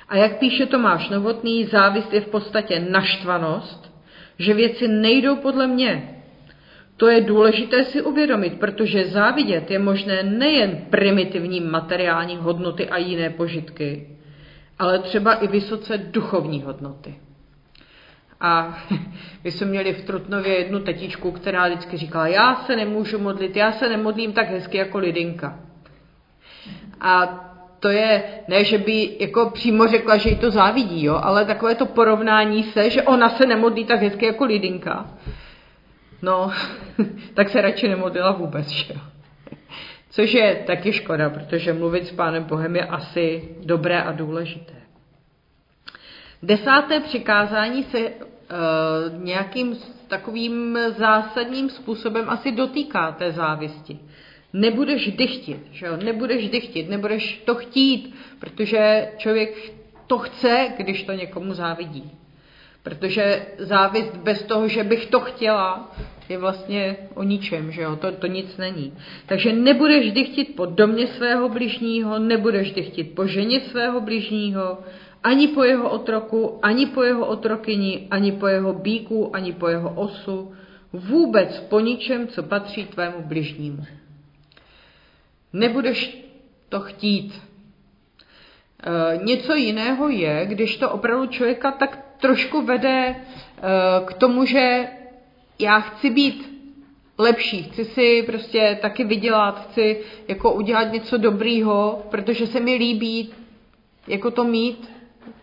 A 0.09 0.17
jak 0.17 0.39
píše 0.39 0.67
Tomáš 0.67 1.09
Novotný, 1.09 1.65
závist 1.65 2.13
je 2.13 2.21
v 2.21 2.29
podstatě 2.29 2.87
naštvanost, 2.91 3.93
že 4.39 4.55
věci 4.55 4.89
nejdou 4.89 5.37
podle 5.37 5.67
mě. 5.67 6.11
To 6.97 7.09
je 7.09 7.21
důležité 7.21 7.85
si 7.85 8.03
uvědomit, 8.03 8.61
protože 8.61 9.07
závidět 9.07 9.71
je 9.71 9.79
možné 9.79 10.23
nejen 10.23 10.77
primitivní 10.91 11.61
materiální 11.61 12.37
hodnoty 12.37 12.89
a 12.89 12.97
jiné 12.97 13.31
požitky, 13.31 14.16
ale 14.79 14.99
třeba 14.99 15.35
i 15.35 15.47
vysoce 15.47 15.99
duchovní 15.99 16.63
hodnoty. 16.63 17.15
A 18.41 18.79
my 19.45 19.53
jsme 19.53 19.67
měli 19.67 19.93
v 19.93 20.05
Trutnově 20.05 20.59
jednu 20.59 20.81
tetičku, 20.81 21.33
která 21.33 21.69
vždycky 21.69 21.97
říkala, 21.97 22.27
já 22.27 22.57
se 22.57 22.77
nemůžu 22.77 23.19
modlit, 23.19 23.57
já 23.57 23.73
se 23.73 23.89
nemodlím 23.89 24.33
tak 24.33 24.49
hezky 24.49 24.77
jako 24.77 24.99
Lidinka. 24.99 25.59
A 27.01 27.43
to 27.81 27.89
je, 27.89 28.23
ne, 28.49 28.65
že 28.65 28.79
by 28.79 29.17
jako 29.21 29.51
přímo 29.51 29.87
řekla, 29.87 30.17
že 30.17 30.31
jí 30.31 30.37
to 30.37 30.51
závidí, 30.51 31.05
jo, 31.05 31.21
ale 31.23 31.45
takové 31.45 31.75
to 31.75 31.87
porovnání 31.87 32.63
se, 32.63 32.91
že 32.91 33.03
ona 33.03 33.29
se 33.29 33.47
nemodlí 33.47 33.85
tak 33.85 34.01
hezky 34.01 34.27
jako 34.27 34.45
Lidinka. 34.45 35.11
No, 36.23 36.51
tak 37.35 37.49
se 37.49 37.61
radši 37.61 37.89
nemodlila 37.89 38.33
vůbec, 38.33 38.69
že 38.69 38.95
jo. 38.95 39.01
Což 40.17 40.35
je 40.35 40.63
taky 40.67 40.93
škoda, 40.93 41.31
protože 41.31 41.73
mluvit 41.73 42.07
s 42.07 42.13
Pánem 42.13 42.45
Bohem 42.45 42.77
je 42.77 42.85
asi 42.85 43.49
dobré 43.61 44.03
a 44.03 44.13
důležité. 44.13 44.73
Desáté 46.43 47.01
přikázání 47.01 47.83
se 47.83 47.99
e, 47.99 48.13
nějakým 49.19 49.77
takovým 50.09 50.79
zásadním 50.97 51.71
způsobem 51.71 52.25
asi 52.29 52.53
dotýká 52.53 53.13
té 53.13 53.33
závisti. 53.33 53.99
Nebudeš 54.53 55.17
dychtit, 55.17 55.67
že 55.73 55.87
jo? 55.87 55.97
nebudeš 55.97 56.49
dychtit, 56.49 56.89
nebudeš 56.89 57.43
to 57.45 57.55
chtít, 57.55 58.15
protože 58.39 59.13
člověk 59.17 59.73
to 60.07 60.19
chce, 60.19 60.69
když 60.77 61.03
to 61.03 61.13
někomu 61.13 61.55
závidí. 61.55 62.11
Protože 62.83 63.47
závist 63.59 64.17
bez 64.17 64.43
toho, 64.43 64.69
že 64.69 64.85
bych 64.85 65.07
to 65.07 65.21
chtěla, 65.21 65.91
je 66.29 66.39
vlastně 66.39 66.97
o 67.15 67.23
ničem, 67.23 67.73
že 67.73 67.83
jo, 67.83 67.97
to, 67.97 68.13
to 68.13 68.27
nic 68.27 68.57
není. 68.57 68.93
Takže 69.27 69.53
nebudeš 69.53 70.13
dychtit 70.13 70.57
po 70.57 70.67
domě 70.67 71.07
svého 71.07 71.49
bližního, 71.49 72.19
nebudeš 72.19 72.73
dychtit 72.73 73.15
po 73.15 73.27
ženě 73.27 73.61
svého 73.61 74.01
bližního, 74.01 74.79
ani 75.25 75.49
po 75.49 75.65
jeho 75.65 75.91
otroku, 75.91 76.59
ani 76.63 76.87
po 76.87 77.03
jeho 77.03 77.27
otrokyni, 77.27 78.07
ani 78.11 78.33
po 78.33 78.47
jeho 78.47 78.73
bíku, 78.73 79.37
ani 79.37 79.53
po 79.53 79.69
jeho 79.69 79.91
osu, 79.91 80.53
vůbec 80.93 81.61
po 81.61 81.81
ničem, 81.81 82.29
co 82.29 82.43
patří 82.43 82.85
tvému 82.85 83.23
bližnímu. 83.23 83.85
Nebudeš 85.53 86.27
to 86.69 86.81
chtít. 86.81 87.43
E, 88.83 89.25
něco 89.25 89.55
jiného 89.55 90.09
je, 90.09 90.47
když 90.47 90.77
to 90.77 90.91
opravdu 90.91 91.27
člověka 91.27 91.71
tak 91.71 92.07
trošku 92.21 92.63
vede 92.63 93.07
e, 93.07 93.17
k 94.07 94.13
tomu, 94.15 94.45
že 94.45 94.87
já 95.59 95.81
chci 95.81 96.11
být 96.11 96.57
lepší, 97.19 97.63
chci 97.63 97.85
si 97.85 98.23
prostě 98.27 98.79
taky 98.83 99.05
vydělat, 99.05 99.69
chci 99.69 100.01
jako 100.29 100.53
udělat 100.53 100.93
něco 100.93 101.19
dobrýho, 101.19 102.03
protože 102.11 102.47
se 102.47 102.61
mi 102.61 102.75
líbí 102.75 103.31
jako 104.09 104.31
to 104.31 104.45
mít, 104.45 104.91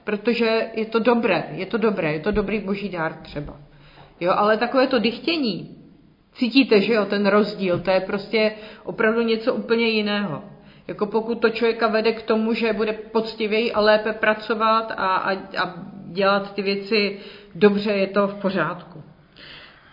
protože 0.03 0.71
je 0.73 0.85
to 0.85 0.99
dobré, 0.99 1.47
je 1.51 1.65
to 1.65 1.77
dobré, 1.77 2.13
je 2.13 2.19
to 2.19 2.31
dobrý 2.31 2.59
boží 2.59 2.89
dár 2.89 3.13
třeba. 3.13 3.59
Jo, 4.19 4.31
ale 4.35 4.57
takové 4.57 4.87
to 4.87 4.99
dychtění, 4.99 5.77
cítíte, 6.33 6.81
že 6.81 6.93
jo, 6.93 7.05
ten 7.05 7.27
rozdíl, 7.27 7.79
to 7.79 7.91
je 7.91 7.99
prostě 7.99 8.51
opravdu 8.83 9.21
něco 9.21 9.53
úplně 9.53 9.87
jiného. 9.87 10.43
Jako 10.87 11.05
pokud 11.05 11.35
to 11.35 11.49
člověka 11.49 11.87
vede 11.87 12.11
k 12.11 12.21
tomu, 12.21 12.53
že 12.53 12.73
bude 12.73 12.93
poctivěji 12.93 13.71
a 13.71 13.81
lépe 13.81 14.13
pracovat 14.13 14.91
a, 14.91 15.15
a, 15.15 15.31
a 15.33 15.73
dělat 16.05 16.53
ty 16.53 16.61
věci 16.61 17.19
dobře, 17.55 17.91
je 17.91 18.07
to 18.07 18.27
v 18.27 18.35
pořádku. 18.35 19.03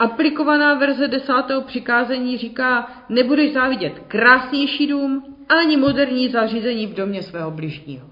Aplikovaná 0.01 0.75
verze 0.75 1.09
desátého 1.09 1.63
přikázení 1.63 2.39
říká, 2.39 2.93
nebudeš 3.09 3.53
závidět 3.53 3.99
krásnější 4.09 4.87
dům 4.87 5.37
ani 5.49 5.77
moderní 5.77 6.29
zařízení 6.29 6.87
v 6.87 6.95
domě 6.95 7.23
svého 7.23 7.51
bližního. 7.51 8.07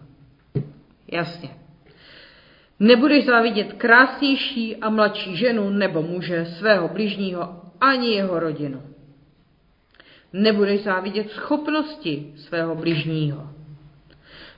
Jasně. 1.12 1.48
Nebudeš 2.80 3.24
závidět 3.24 3.72
krásnější 3.72 4.76
a 4.76 4.90
mladší 4.90 5.36
ženu 5.36 5.70
nebo 5.70 6.02
muže 6.02 6.44
svého 6.44 6.88
bližního 6.88 7.62
ani 7.80 8.08
jeho 8.08 8.40
rodinu. 8.40 8.82
Nebudeš 10.32 10.82
závidět 10.82 11.30
schopnosti 11.30 12.32
svého 12.36 12.74
bližního. 12.74 13.48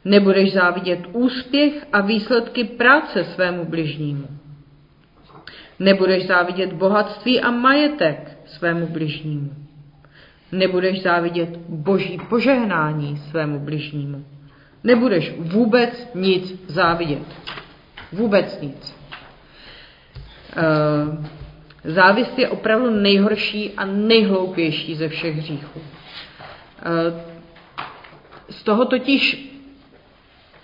Nebudeš 0.05 0.53
závidět 0.53 1.01
úspěch 1.13 1.87
a 1.93 2.01
výsledky 2.01 2.65
práce 2.65 3.25
svému 3.25 3.65
bližnímu. 3.65 4.39
Nebudeš 5.81 6.27
závidět 6.27 6.73
bohatství 6.73 7.41
a 7.41 7.51
majetek 7.51 8.39
svému 8.47 8.87
bližnímu. 8.87 9.51
Nebudeš 10.53 11.03
závidět 11.03 11.57
boží 11.69 12.19
požehnání 12.29 13.17
svému 13.17 13.59
bližnímu. 13.59 14.25
Nebudeš 14.85 15.33
vůbec 15.39 16.11
nic 16.15 16.65
závidět. 16.67 17.23
Vůbec 18.13 18.61
nic. 18.61 18.97
Eh, 20.57 20.63
závist 21.85 22.39
je 22.39 22.49
opravdu 22.49 22.91
nejhorší 22.91 23.73
a 23.77 23.85
nejhloupější 23.85 24.95
ze 24.95 25.09
všech 25.09 25.37
hříchů. 25.37 25.81
Eh, 26.79 27.25
z 28.51 28.63
toho 28.63 28.85
totiž 28.85 29.51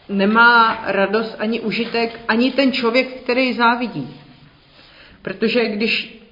nemá 0.08 0.82
radost 0.86 1.36
ani 1.38 1.60
užitek, 1.60 2.20
ani 2.28 2.52
ten 2.52 2.72
člověk, 2.72 3.20
který 3.22 3.52
závidí. 3.52 4.25
Protože 5.26 5.68
když 5.68 6.22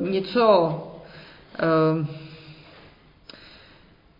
uh, 0.00 0.10
něco 0.10 0.46
uh, 1.98 2.06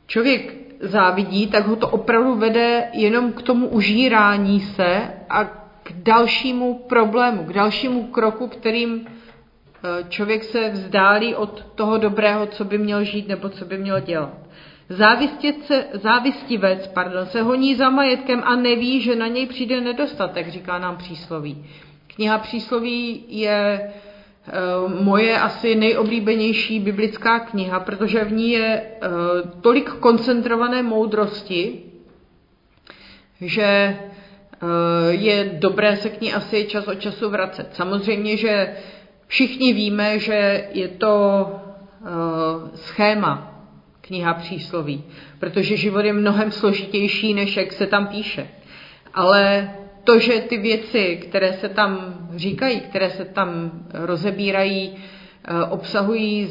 člověk 0.07 0.55
závidí, 0.81 1.47
tak 1.47 1.67
ho 1.67 1.77
to 1.77 1.89
opravdu 1.89 2.35
vede 2.35 2.89
jenom 2.93 3.33
k 3.33 3.43
tomu 3.43 3.69
užírání 3.69 4.61
se 4.61 5.09
a 5.31 5.45
k 5.83 5.93
dalšímu 5.93 6.75
problému, 6.75 7.45
k 7.45 7.53
dalšímu 7.53 8.03
kroku, 8.07 8.49
kterým 8.49 9.07
eh, 9.07 10.05
člověk 10.09 10.45
se 10.45 10.71
vzdálí 10.71 11.35
od 11.35 11.65
toho 11.75 11.99
dobrého, 11.99 12.47
co 12.47 12.65
by 12.65 12.79
měl 12.79 13.05
žít 13.05 13.29
nebo 13.29 13.49
co 13.49 13.65
by 13.65 13.79
měl 13.79 14.01
dělat. 14.01 14.35
Závistěce, 14.89 15.87
závistivec 15.93 16.87
pardon, 16.87 17.27
se 17.27 17.43
honí 17.43 17.75
za 17.75 17.91
majetkem 17.91 18.43
a 18.45 18.57
neví, 18.57 19.01
že 19.01 19.17
na 19.17 19.27
něj 19.27 19.47
přijde 19.47 19.81
nedostatek, 19.81 20.49
říká 20.49 20.79
nám 20.79 20.97
přísloví. 20.97 21.65
Kniha 22.17 22.39
přísloví 22.39 23.25
je 23.29 23.53
e, 23.53 23.93
moje 25.03 25.41
asi 25.41 25.75
nejoblíbenější 25.75 26.81
biblická 26.81 27.41
kniha, 27.41 27.81
protože 27.81 28.25
v 28.25 28.33
ní 28.33 28.51
je 28.51 28.67
e, 28.67 28.99
tolik 29.61 29.91
koncentrované 29.91 30.83
moudrosti, 30.83 31.83
že 33.41 33.63
e, 33.63 33.97
je 35.11 35.45
dobré 35.59 35.97
se 35.97 36.11
k 36.11 36.21
ní 36.21 36.33
asi 36.33 36.65
čas 36.65 36.89
od 36.89 37.01
času 37.01 37.31
vracet. 37.31 37.69
Samozřejmě, 37.73 38.37
že 38.37 38.77
všichni 39.27 39.73
víme, 39.73 40.19
že 40.19 40.69
je 40.73 40.89
to 40.89 41.47
schéma, 42.75 43.53
kniha 44.01 44.35
přísloví, 44.35 45.05
protože 45.39 45.77
život 45.77 46.05
je 46.05 46.13
mnohem 46.13 46.51
složitější, 46.51 47.35
než 47.35 47.57
jak 47.57 47.73
se 47.73 47.87
tam 47.87 48.07
píše. 48.07 48.49
Ale 49.15 49.71
to, 50.07 50.19
že 50.19 50.41
ty 50.41 50.57
věci, 50.59 51.17
které 51.17 51.53
se 51.53 51.69
tam 51.69 52.15
říkají, 52.37 52.81
které 52.81 53.11
se 53.11 53.25
tam 53.25 53.71
rozebírají, 53.93 54.97
eh, 55.45 55.65
obsahují 55.65 56.49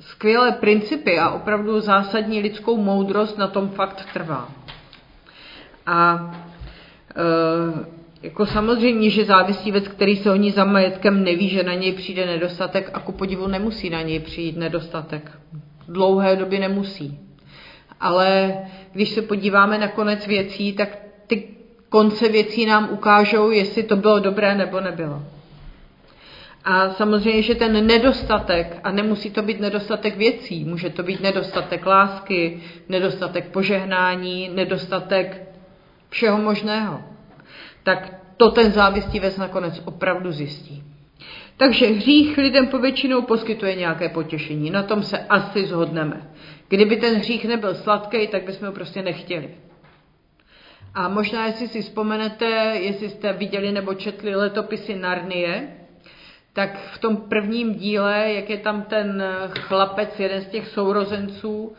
skvělé 0.00 0.52
principy 0.52 1.18
a 1.18 1.30
opravdu 1.30 1.80
zásadní 1.80 2.40
lidskou 2.40 2.76
moudrost, 2.76 3.38
na 3.38 3.48
tom 3.48 3.68
fakt 3.68 4.06
trvá. 4.12 4.48
A 5.86 6.30
e, 7.16 7.22
jako 8.22 8.46
samozřejmě, 8.46 9.10
že 9.10 9.24
věc, 9.72 9.88
který 9.88 10.16
se 10.16 10.30
honí 10.30 10.50
za 10.50 10.64
majetkem, 10.64 11.24
neví, 11.24 11.48
že 11.48 11.62
na 11.62 11.74
něj 11.74 11.92
přijde 11.92 12.26
nedostatek 12.26 12.90
a 12.94 13.00
ku 13.00 13.12
podivu 13.12 13.48
nemusí 13.48 13.90
na 13.90 14.02
něj 14.02 14.20
přijít 14.20 14.56
nedostatek 14.56 15.30
dlouhé 15.90 16.36
době 16.36 16.60
nemusí. 16.60 17.18
Ale 18.00 18.58
když 18.92 19.08
se 19.08 19.22
podíváme 19.22 19.78
na 19.78 19.88
konec 19.88 20.26
věcí, 20.26 20.72
tak 20.72 20.98
ty 21.26 21.48
konce 21.90 22.28
věcí 22.28 22.66
nám 22.66 22.88
ukážou, 22.92 23.50
jestli 23.50 23.82
to 23.82 23.96
bylo 23.96 24.18
dobré 24.18 24.54
nebo 24.54 24.80
nebylo. 24.80 25.22
A 26.64 26.90
samozřejmě, 26.90 27.42
že 27.42 27.54
ten 27.54 27.86
nedostatek, 27.86 28.80
a 28.84 28.90
nemusí 28.90 29.30
to 29.30 29.42
být 29.42 29.60
nedostatek 29.60 30.16
věcí, 30.16 30.64
může 30.64 30.90
to 30.90 31.02
být 31.02 31.20
nedostatek 31.20 31.86
lásky, 31.86 32.60
nedostatek 32.88 33.48
požehnání, 33.48 34.50
nedostatek 34.54 35.42
všeho 36.08 36.38
možného, 36.38 37.02
tak 37.82 38.14
to 38.36 38.50
ten 38.50 38.72
závistivec 38.72 39.36
nakonec 39.36 39.82
opravdu 39.84 40.32
zjistí. 40.32 40.82
Takže 41.56 41.86
hřích 41.86 42.38
lidem 42.38 42.66
povětšinou 42.66 43.22
poskytuje 43.22 43.74
nějaké 43.74 44.08
potěšení. 44.08 44.70
Na 44.70 44.82
tom 44.82 45.02
se 45.02 45.18
asi 45.18 45.66
zhodneme. 45.66 46.30
Kdyby 46.68 46.96
ten 46.96 47.14
hřích 47.14 47.44
nebyl 47.44 47.74
sladký, 47.74 48.26
tak 48.26 48.42
bychom 48.42 48.66
ho 48.66 48.72
prostě 48.72 49.02
nechtěli. 49.02 49.50
A 50.94 51.08
možná, 51.08 51.46
jestli 51.46 51.68
si 51.68 51.82
vzpomenete, 51.82 52.46
jestli 52.80 53.08
jste 53.10 53.32
viděli 53.32 53.72
nebo 53.72 53.94
četli 53.94 54.36
letopisy 54.36 54.96
Narnie, 54.96 55.76
tak 56.52 56.78
v 56.78 56.98
tom 56.98 57.16
prvním 57.16 57.74
díle, 57.74 58.32
jak 58.32 58.50
je 58.50 58.58
tam 58.58 58.82
ten 58.82 59.24
chlapec, 59.60 60.20
jeden 60.20 60.40
z 60.40 60.46
těch 60.46 60.68
sourozenců, 60.68 61.72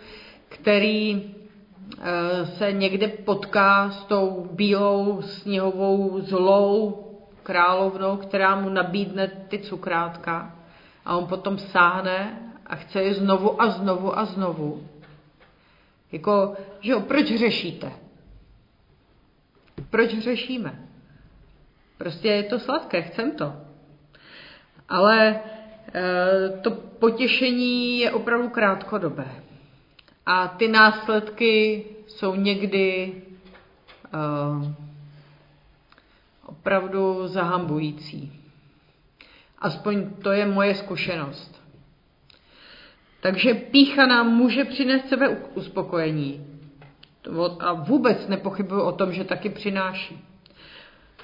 který 0.50 1.24
eh, 1.24 2.46
se 2.46 2.72
někde 2.72 3.08
potká 3.08 3.90
s 3.90 4.04
tou 4.06 4.50
bílou 4.52 5.22
sněhovou 5.22 6.22
zlou 6.22 7.08
královnou, 7.44 8.18
která 8.18 8.56
mu 8.56 8.70
nabídne 8.70 9.28
ty 9.28 9.60
cukrátka 9.60 10.56
a 11.06 11.18
on 11.18 11.28
potom 11.28 11.58
sáhne 11.58 12.40
a 12.66 12.76
chce 12.76 13.04
je 13.04 13.14
znovu 13.14 13.62
a 13.62 13.70
znovu 13.70 14.20
a 14.20 14.26
znovu. 14.26 14.88
Jako, 16.12 16.54
že 16.82 16.92
jo, 16.92 17.00
proč 17.00 17.28
řešíte? 17.28 17.92
Proč 19.90 20.10
řešíme? 20.20 20.80
Prostě 21.98 22.28
je 22.28 22.44
to 22.44 22.60
sladké, 22.60 23.02
chcem 23.02 23.32
to. 23.32 23.54
Ale 24.90 25.28
e, 25.30 25.40
to 26.62 26.72
potěšení 26.72 28.00
je 28.00 28.12
opravdu 28.12 28.50
krátkodobé. 28.50 29.28
A 30.26 30.48
ty 30.48 30.68
následky 30.68 31.86
jsou 32.08 32.36
někdy 32.36 33.14
e, 33.14 34.18
opravdu 36.46 37.28
zahambující. 37.28 38.32
Aspoň 39.60 40.10
to 40.14 40.32
je 40.32 40.46
moje 40.46 40.76
zkušenost. 40.76 41.62
Takže 43.22 43.54
pícha 43.54 44.06
nám 44.06 44.28
může 44.28 44.66
přinést 44.66 45.10
sebe 45.10 45.30
uspokojení. 45.30 46.51
A 47.60 47.74
vůbec 47.74 48.28
nepochybuji 48.28 48.82
o 48.82 48.92
tom, 48.92 49.14
že 49.14 49.24
taky 49.24 49.50
přináší. 49.50 50.26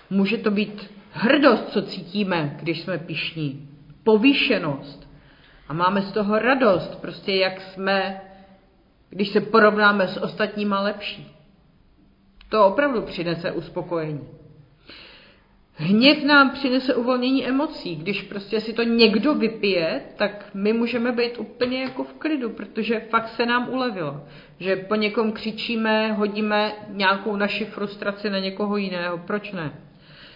Může 0.09 0.37
to 0.37 0.51
být 0.51 0.91
hrdost, 1.11 1.69
co 1.69 1.81
cítíme, 1.81 2.57
když 2.59 2.81
jsme 2.81 2.97
pišní. 2.97 3.69
Povýšenost. 4.03 5.09
A 5.67 5.73
máme 5.73 6.01
z 6.01 6.11
toho 6.11 6.39
radost, 6.39 6.95
prostě 7.01 7.35
jak 7.35 7.61
jsme, 7.61 8.21
když 9.09 9.29
se 9.29 9.41
porovnáme 9.41 10.07
s 10.07 10.17
ostatníma 10.17 10.81
lepší. 10.81 11.35
To 12.49 12.67
opravdu 12.67 13.01
přinese 13.01 13.51
uspokojení. 13.51 14.27
Hněv 15.79 16.23
nám 16.23 16.49
přinese 16.49 16.95
uvolnění 16.95 17.47
emocí. 17.47 17.95
Když 17.95 18.21
prostě 18.21 18.61
si 18.61 18.73
to 18.73 18.83
někdo 18.83 19.33
vypije, 19.33 20.01
tak 20.15 20.49
my 20.53 20.73
můžeme 20.73 21.11
být 21.11 21.37
úplně 21.37 21.81
jako 21.81 22.03
v 22.03 22.13
klidu, 22.13 22.49
protože 22.49 22.99
fakt 22.99 23.27
se 23.27 23.45
nám 23.45 23.69
ulevilo. 23.69 24.23
Že 24.59 24.75
po 24.75 24.95
někom 24.95 25.31
křičíme, 25.31 26.11
hodíme 26.11 26.73
nějakou 26.89 27.35
naši 27.35 27.65
frustraci 27.65 28.29
na 28.29 28.39
někoho 28.39 28.77
jiného. 28.77 29.17
Proč 29.17 29.51
ne? 29.51 29.73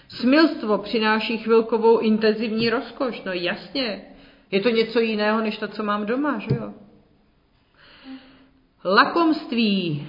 Smilstvo 0.09 0.77
přináší 0.77 1.37
chvilkovou 1.37 1.99
intenzivní 1.99 2.69
rozkoš. 2.69 3.23
No 3.23 3.33
jasně, 3.33 4.01
je 4.51 4.59
to 4.59 4.69
něco 4.69 4.99
jiného, 4.99 5.41
než 5.41 5.57
to, 5.57 5.67
co 5.67 5.83
mám 5.83 6.05
doma, 6.05 6.39
že 6.39 6.55
jo? 6.55 6.73
Lakomství 8.85 10.07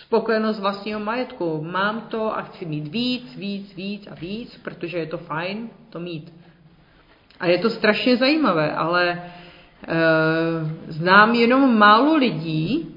spokojenost 0.00 0.60
vlastního 0.60 1.00
majetku. 1.00 1.66
Mám 1.72 2.00
to 2.00 2.38
a 2.38 2.42
chci 2.42 2.66
mít 2.66 2.88
víc, 2.88 3.36
víc, 3.36 3.74
víc 3.74 4.06
a 4.06 4.14
víc, 4.14 4.60
protože 4.64 4.98
je 4.98 5.06
to 5.06 5.18
fajn 5.18 5.70
to 5.90 6.00
mít. 6.00 6.32
A 7.40 7.46
je 7.46 7.58
to 7.58 7.70
strašně 7.70 8.16
zajímavé, 8.16 8.72
ale 8.72 9.10
e, 9.10 9.22
znám 10.88 11.34
jenom 11.34 11.78
málo 11.78 12.16
lidí, 12.16 12.94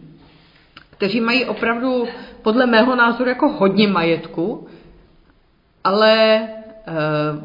kteří 0.89 1.21
mají 1.21 1.45
opravdu, 1.45 2.07
podle 2.41 2.65
mého 2.65 2.95
názoru, 2.95 3.29
jako 3.29 3.49
hodně 3.49 3.87
majetku, 3.87 4.67
ale 5.83 6.13
e, 6.13 6.49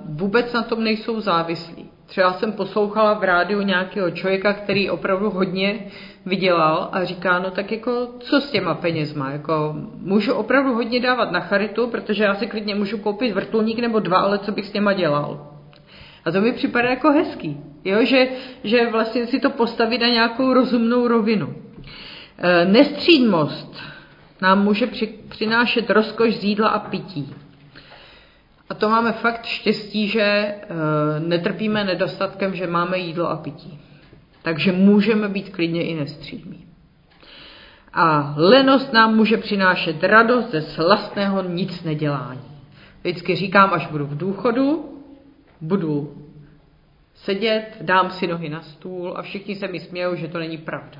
vůbec 0.05 0.53
na 0.53 0.63
tom 0.63 0.85
nejsou 0.85 1.21
závislí. 1.21 1.86
Třeba 2.07 2.33
jsem 2.33 2.53
poslouchala 2.53 3.15
v 3.15 3.25
rádiu 3.25 3.63
nějakého 3.63 4.11
člověka, 4.11 4.53
který 4.53 4.91
opravdu 4.91 5.31
hodně 5.31 5.87
vydělal 6.27 6.89
a 6.93 7.05
říká, 7.05 7.39
no 7.39 7.51
tak 7.51 7.73
jako 7.73 8.09
co 8.21 8.41
s 8.41 8.51
těma 8.51 8.75
penězma, 8.75 9.31
jako 9.31 9.75
můžu 9.95 10.35
opravdu 10.35 10.75
hodně 10.75 11.01
dávat 11.01 11.31
na 11.31 11.41
charitu, 11.41 11.87
protože 11.87 12.25
já 12.25 12.35
si 12.35 12.47
klidně 12.47 12.75
můžu 12.75 12.99
koupit 12.99 13.33
vrtulník 13.33 13.79
nebo 13.79 14.01
dva, 14.01 14.19
ale 14.19 14.39
co 14.39 14.53
bych 14.53 14.67
s 14.67 14.71
těma 14.71 14.93
dělal. 14.93 15.53
A 16.25 16.31
to 16.31 16.41
mi 16.41 16.53
připadá 16.53 16.89
jako 16.91 17.11
hezký. 17.11 17.61
Jo, 17.85 18.05
že, 18.05 18.29
že 18.65 18.91
vlastně 18.91 19.27
si 19.27 19.41
to 19.41 19.51
postavit 19.51 20.01
na 20.01 20.09
nějakou 20.09 20.53
rozumnou 20.53 21.09
rovinu. 21.09 21.55
E, 22.39 22.65
nestřídmost 22.65 23.77
nám 24.41 24.65
může 24.65 24.87
při, 24.87 25.07
přinášet 25.29 25.91
rozkoš 25.91 26.37
z 26.37 26.45
jídla 26.45 26.69
a 26.69 26.79
pití. 26.79 27.35
A 28.69 28.75
to 28.75 28.89
máme 28.89 29.13
fakt 29.13 29.45
štěstí, 29.45 30.09
že 30.09 30.21
e, 30.23 30.65
netrpíme 31.21 31.85
nedostatkem, 31.85 32.55
že 32.55 32.67
máme 32.67 32.99
jídlo 32.99 33.29
a 33.29 33.37
pití. 33.37 33.79
Takže 34.43 34.73
můžeme 34.73 35.29
být 35.29 35.51
klidně 35.51 35.87
i 35.87 35.95
nestřídmí. 35.95 36.67
A 37.93 38.35
lenost 38.37 38.93
nám 38.93 39.17
může 39.17 39.37
přinášet 39.37 40.05
radost 40.05 40.51
ze 40.51 40.63
slastného 40.63 41.43
nic 41.43 41.85
nedělání. 41.85 42.41
Vždycky 43.01 43.37
říkám, 43.37 43.71
až 43.73 43.87
budu 43.87 44.07
v 44.07 44.17
důchodu, 44.17 44.97
budu 45.61 46.15
sedět, 47.15 47.77
dám 47.81 48.11
si 48.11 48.27
nohy 48.27 48.49
na 48.49 48.63
stůl 48.63 49.15
a 49.17 49.23
všichni 49.23 49.55
se 49.57 49.69
mi 49.69 49.81
smějou, 49.81 50.15
že 50.15 50.29
to 50.29 50.39
není 50.39 50.59
pravda. 50.59 50.99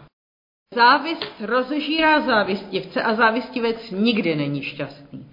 Závist 0.75 1.33
rozežírá 1.41 2.21
závistivce 2.21 3.03
a 3.03 3.15
závistivec 3.15 3.91
nikdy 3.91 4.37
není 4.37 4.63
šťastný. 4.63 5.27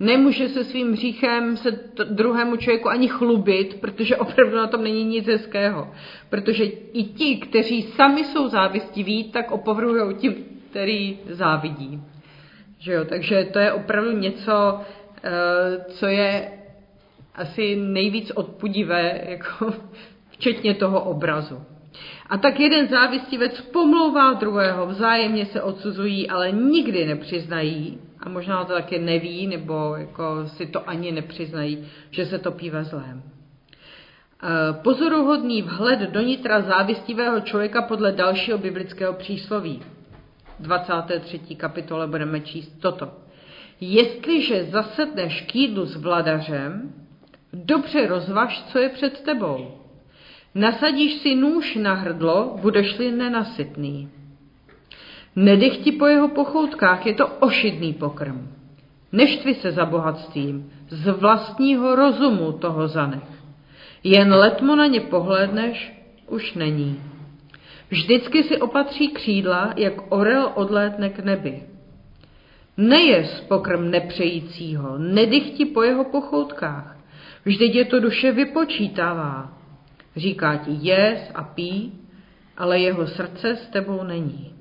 Nemůže 0.00 0.48
se 0.48 0.64
svým 0.64 0.92
hříchem 0.92 1.56
se 1.56 1.70
druhému 2.10 2.56
člověku 2.56 2.88
ani 2.88 3.08
chlubit, 3.08 3.80
protože 3.80 4.16
opravdu 4.16 4.56
na 4.56 4.66
tom 4.66 4.82
není 4.82 5.04
nic 5.04 5.26
hezkého. 5.26 5.90
Protože 6.30 6.64
i 6.64 7.04
ti, 7.04 7.36
kteří 7.36 7.82
sami 7.82 8.24
jsou 8.24 8.48
závistiví, 8.48 9.24
tak 9.24 9.50
opovrhují 9.50 10.14
tím, 10.14 10.34
který 10.70 11.18
závidí. 11.28 12.02
Že 12.78 12.92
jo? 12.92 13.04
Takže 13.04 13.48
to 13.52 13.58
je 13.58 13.72
opravdu 13.72 14.10
něco, 14.10 14.80
eh, 15.24 15.84
co 15.88 16.06
je 16.06 16.52
asi 17.34 17.76
nejvíc 17.76 18.30
odpudivé, 18.30 19.20
jako 19.28 19.74
včetně 20.30 20.74
toho 20.74 21.00
obrazu. 21.00 21.62
A 22.26 22.38
tak 22.38 22.60
jeden 22.60 22.88
závistivec 22.88 23.60
pomlouvá 23.60 24.32
druhého, 24.32 24.86
vzájemně 24.86 25.46
se 25.46 25.62
odsuzují, 25.62 26.30
ale 26.30 26.52
nikdy 26.52 27.06
nepřiznají, 27.06 27.98
a 28.20 28.28
možná 28.28 28.64
to 28.64 28.72
taky 28.72 28.98
neví, 28.98 29.46
nebo 29.46 29.94
jako 29.96 30.46
si 30.46 30.66
to 30.66 30.88
ani 30.88 31.12
nepřiznají, 31.12 31.88
že 32.10 32.26
se 32.26 32.38
topí 32.38 32.70
ve 32.70 32.84
zlém. 32.84 33.22
E, 33.22 34.72
pozoruhodný 34.82 35.62
vhled 35.62 36.00
do 36.00 36.20
nitra 36.20 36.60
závistivého 36.60 37.40
člověka 37.40 37.82
podle 37.82 38.12
dalšího 38.12 38.58
biblického 38.58 39.12
přísloví. 39.12 39.82
23. 40.60 41.38
kapitole 41.38 42.06
budeme 42.06 42.40
číst 42.40 42.80
toto. 42.80 43.10
Jestliže 43.80 44.64
zasedneš 44.64 45.40
k 45.40 45.54
jídlu 45.54 45.86
s 45.86 45.96
vladařem, 45.96 46.92
dobře 47.52 48.06
rozvaž, 48.06 48.62
co 48.62 48.78
je 48.78 48.88
před 48.88 49.20
tebou. 49.20 49.87
Nasadíš 50.54 51.12
si 51.14 51.34
nůž 51.34 51.74
na 51.76 51.94
hrdlo, 51.94 52.56
budeš-li 52.60 53.12
nenasytný. 53.12 54.08
Nedech 55.36 55.78
ti 55.78 55.92
po 55.92 56.06
jeho 56.06 56.28
pochoutkách, 56.28 57.06
je 57.06 57.14
to 57.14 57.26
ošidný 57.26 57.92
pokrm. 57.94 58.48
Neštvi 59.12 59.54
se 59.54 59.72
za 59.72 59.84
bohatstvím, 59.84 60.70
z 60.88 61.10
vlastního 61.10 61.94
rozumu 61.94 62.52
toho 62.52 62.88
zanech. 62.88 63.28
Jen 64.04 64.34
letmo 64.34 64.76
na 64.76 64.86
ně 64.86 65.00
pohlédneš, 65.00 65.92
už 66.28 66.54
není. 66.54 67.00
Vždycky 67.90 68.42
si 68.42 68.58
opatří 68.58 69.08
křídla, 69.08 69.72
jak 69.76 69.94
orel 70.08 70.52
odlétne 70.54 71.08
k 71.08 71.18
nebi. 71.18 71.62
Nejez 72.76 73.40
pokrm 73.40 73.90
nepřejícího, 73.90 74.98
nedychti 74.98 75.64
po 75.64 75.82
jeho 75.82 76.04
pochoutkách. 76.04 76.96
Vždyť 77.44 77.74
je 77.74 77.84
to 77.84 78.00
duše 78.00 78.32
vypočítavá. 78.32 79.57
Říká 80.16 80.56
ti 80.56 80.70
jes 80.80 81.30
a 81.34 81.42
pí, 81.42 81.92
ale 82.56 82.78
jeho 82.78 83.06
srdce 83.06 83.56
s 83.56 83.68
tebou 83.68 84.02
není. 84.02 84.54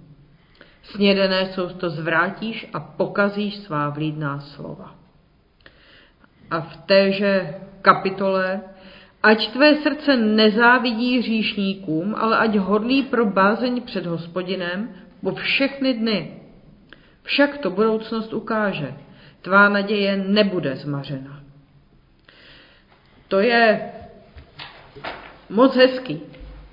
Snědené 0.83 1.45
jsou 1.45 1.69
to 1.69 1.89
zvrátíš 1.89 2.67
a 2.73 2.79
pokazíš 2.79 3.55
svá 3.55 3.89
vlídná 3.89 4.39
slova. 4.39 4.95
A 6.51 6.62
v 6.62 6.77
téže 6.77 7.55
kapitole 7.81 8.62
Ať 9.23 9.51
tvé 9.51 9.75
srdce 9.75 10.17
nezávidí 10.17 11.19
hříšníkům, 11.19 12.15
ale 12.17 12.38
ať 12.38 12.55
hodlí 12.55 13.03
pro 13.03 13.25
bázeň 13.25 13.81
před 13.81 14.05
hospodinem 14.05 14.89
po 15.23 15.31
všechny 15.36 15.93
dny. 15.93 16.41
Však 17.23 17.57
to 17.57 17.69
budoucnost 17.69 18.33
ukáže. 18.33 18.93
Tvá 19.41 19.69
naděje 19.69 20.17
nebude 20.17 20.75
zmařena. 20.75 21.39
To 23.27 23.39
je 23.39 23.91
moc 25.49 25.75
hezký. 25.75 26.21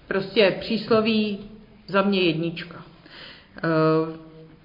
Prostě 0.08 0.56
přísloví 0.60 1.38
za 1.86 2.02
mě 2.02 2.20
jednička. 2.20 2.84
Eh, 3.56 4.18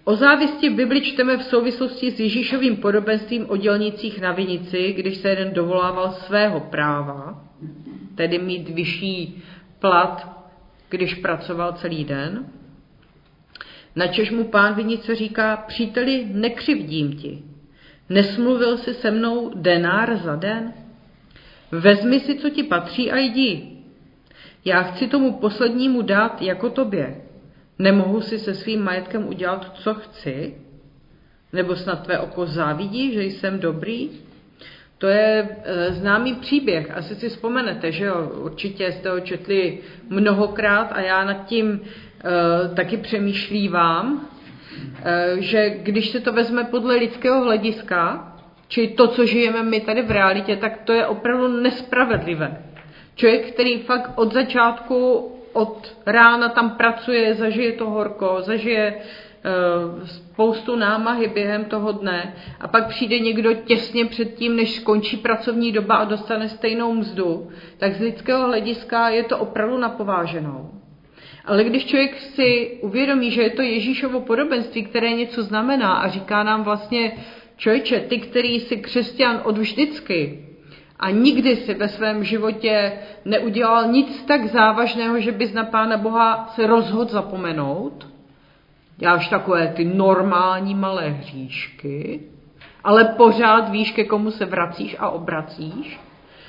o 0.03 0.15
závisti 0.15 0.69
v 0.69 0.73
Bibli 0.73 1.01
čteme 1.01 1.37
v 1.37 1.43
souvislosti 1.43 2.11
s 2.11 2.19
Ježíšovým 2.19 2.77
podobenstvím 2.77 3.45
o 3.49 3.57
dělnicích 3.57 4.21
na 4.21 4.31
vinici, 4.31 4.93
když 4.93 5.17
se 5.17 5.29
jeden 5.29 5.53
dovolával 5.53 6.11
svého 6.11 6.59
práva, 6.59 7.43
tedy 8.15 8.39
mít 8.39 8.69
vyšší 8.69 9.43
plat, 9.79 10.45
když 10.89 11.13
pracoval 11.13 11.73
celý 11.73 12.03
den. 12.03 12.45
Načež 13.95 14.31
mu 14.31 14.43
pán 14.43 14.75
vinice 14.75 15.15
říká, 15.15 15.57
příteli, 15.57 16.27
nekřivdím 16.31 17.13
ti. 17.13 17.43
Nesmluvil 18.09 18.77
si 18.77 18.93
se 18.93 19.11
mnou 19.11 19.51
denár 19.55 20.17
za 20.17 20.35
den? 20.35 20.73
Vezmi 21.71 22.19
si, 22.19 22.35
co 22.35 22.49
ti 22.49 22.63
patří 22.63 23.11
a 23.11 23.17
jdi. 23.17 23.78
Já 24.65 24.81
chci 24.81 25.07
tomu 25.07 25.33
poslednímu 25.33 26.01
dát 26.01 26.41
jako 26.41 26.69
tobě. 26.69 27.15
Nemohu 27.79 28.21
si 28.21 28.39
se 28.39 28.55
svým 28.55 28.83
majetkem 28.83 29.27
udělat, 29.27 29.71
co 29.73 29.93
chci? 29.93 30.55
Nebo 31.53 31.75
snad 31.75 32.03
tvé 32.03 32.19
oko 32.19 32.45
závidí, 32.45 33.13
že 33.13 33.23
jsem 33.23 33.59
dobrý? 33.59 34.09
To 34.97 35.07
je 35.07 35.49
e, 35.63 35.93
známý 35.93 36.35
příběh, 36.35 36.97
asi 36.97 37.15
si 37.15 37.29
vzpomenete, 37.29 37.91
že 37.91 38.05
jo, 38.05 38.31
určitě 38.35 38.91
jste 38.91 39.09
ho 39.09 39.19
četli 39.19 39.79
mnohokrát 40.09 40.91
a 40.91 41.01
já 41.01 41.23
nad 41.25 41.45
tím 41.45 41.81
e, 41.81 42.75
taky 42.75 42.97
přemýšlívám, 42.97 44.29
e, 45.03 45.35
že 45.41 45.69
když 45.69 46.09
se 46.09 46.19
to 46.19 46.33
vezme 46.33 46.63
podle 46.63 46.95
lidského 46.95 47.43
hlediska, 47.43 48.33
či 48.67 48.87
to, 48.87 49.07
co 49.07 49.25
žijeme 49.25 49.63
my 49.63 49.81
tady 49.81 50.01
v 50.01 50.11
realitě, 50.11 50.55
tak 50.55 50.77
to 50.83 50.93
je 50.93 51.05
opravdu 51.05 51.61
nespravedlivé. 51.61 52.68
Člověk, 53.19 53.51
který 53.51 53.79
fakt 53.79 54.11
od 54.15 54.33
začátku, 54.33 55.31
od 55.53 55.97
rána 56.05 56.49
tam 56.49 56.69
pracuje, 56.69 57.33
zažije 57.33 57.71
to 57.71 57.89
horko, 57.89 58.35
zažije 58.39 58.95
uh, 58.95 60.07
spoustu 60.07 60.75
námahy 60.75 61.27
během 61.27 61.65
toho 61.65 61.91
dne 61.91 62.33
a 62.59 62.67
pak 62.67 62.87
přijde 62.87 63.19
někdo 63.19 63.53
těsně 63.53 64.05
před 64.05 64.35
tím, 64.35 64.55
než 64.55 64.75
skončí 64.75 65.17
pracovní 65.17 65.71
doba 65.71 65.95
a 65.95 66.05
dostane 66.05 66.49
stejnou 66.49 66.93
mzdu, 66.93 67.49
tak 67.77 67.93
z 67.93 67.99
lidského 67.99 68.47
hlediska 68.47 69.09
je 69.09 69.23
to 69.23 69.37
opravdu 69.37 69.77
napováženou. 69.77 70.69
Ale 71.45 71.63
když 71.63 71.85
člověk 71.85 72.19
si 72.19 72.77
uvědomí, 72.81 73.31
že 73.31 73.41
je 73.41 73.49
to 73.49 73.61
Ježíšovo 73.61 74.21
podobenství, 74.21 74.83
které 74.83 75.13
něco 75.13 75.43
znamená 75.43 75.93
a 75.93 76.07
říká 76.07 76.43
nám 76.43 76.63
vlastně, 76.63 77.11
člověče, 77.57 77.99
ty, 77.99 78.17
který 78.17 78.59
jsi 78.59 78.77
křesťan 78.77 79.41
od 79.43 79.57
vždycky, 79.57 80.48
a 80.99 81.09
nikdy 81.09 81.55
si 81.55 81.73
ve 81.73 81.87
svém 81.87 82.23
životě 82.23 82.93
neudělal 83.25 83.87
nic 83.87 84.23
tak 84.23 84.45
závažného, 84.45 85.19
že 85.19 85.31
bys 85.31 85.53
na 85.53 85.63
Pána 85.63 85.97
Boha 85.97 86.51
se 86.55 86.67
rozhodl 86.67 87.11
zapomenout. 87.11 88.07
Děláš 88.97 89.27
takové 89.27 89.67
ty 89.67 89.85
normální 89.85 90.75
malé 90.75 91.09
hříšky, 91.09 92.19
ale 92.83 93.05
pořád 93.05 93.69
víš, 93.69 93.91
ke 93.91 94.03
komu 94.03 94.31
se 94.31 94.45
vracíš 94.45 94.95
a 94.99 95.09
obracíš, 95.09 95.99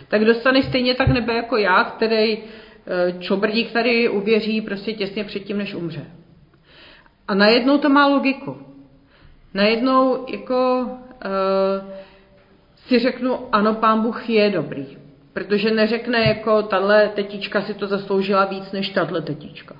tak 0.08 0.24
dostaneš 0.24 0.64
stejně 0.64 0.94
tak 0.94 1.08
nebe 1.08 1.34
jako 1.34 1.56
já, 1.56 1.84
který 1.84 2.38
eh, 2.38 2.42
čobrdík 3.18 3.72
tady 3.72 4.08
uvěří 4.08 4.60
prostě 4.60 4.92
těsně 4.92 5.24
předtím, 5.24 5.58
než 5.58 5.74
umře. 5.74 6.06
A 7.28 7.34
najednou 7.34 7.78
to 7.78 7.88
má 7.88 8.06
logiku. 8.06 8.58
Najednou 9.54 10.26
jako 10.28 10.80
uh, 10.82 11.90
si 12.90 12.98
řeknu, 12.98 13.38
ano, 13.52 13.74
pán 13.74 14.02
Bůh 14.02 14.30
je 14.30 14.50
dobrý. 14.50 14.86
Protože 15.32 15.70
neřekne 15.70 16.18
jako, 16.20 16.62
tahle 16.62 17.08
tetička 17.08 17.62
si 17.62 17.74
to 17.74 17.86
zasloužila 17.86 18.44
víc 18.44 18.72
než 18.72 18.88
tahle 18.88 19.22
tetička. 19.22 19.76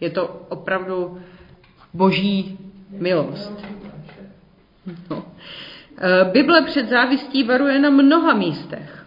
Je 0.00 0.10
to 0.10 0.46
opravdu 0.48 1.22
boží 1.94 2.58
milost. 2.90 3.64
No. 5.10 5.24
E, 5.98 6.24
Bible 6.24 6.62
před 6.62 6.88
závistí 6.88 7.42
varuje 7.42 7.78
na 7.78 7.90
mnoha 7.90 8.34
místech. 8.34 9.06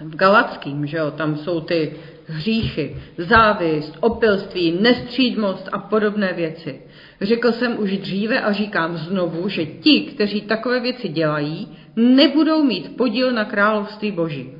V 0.00 0.16
Galackým, 0.16 0.86
že 0.86 0.96
jo, 0.96 1.10
tam 1.10 1.36
jsou 1.36 1.60
ty 1.60 1.96
hříchy, 2.26 2.96
závist, 3.18 3.96
opilství, 4.00 4.78
nestřídmost 4.80 5.68
a 5.72 5.78
podobné 5.78 6.32
věci. 6.32 6.80
Řekl 7.20 7.52
jsem 7.52 7.78
už 7.78 7.98
dříve 7.98 8.40
a 8.40 8.52
říkám 8.52 8.96
znovu, 8.96 9.48
že 9.48 9.66
ti, 9.66 10.00
kteří 10.00 10.40
takové 10.40 10.80
věci 10.80 11.08
dělají, 11.08 11.68
nebudou 11.96 12.62
mít 12.62 12.96
podíl 12.96 13.32
na 13.32 13.44
království 13.44 14.12
boží. 14.12 14.52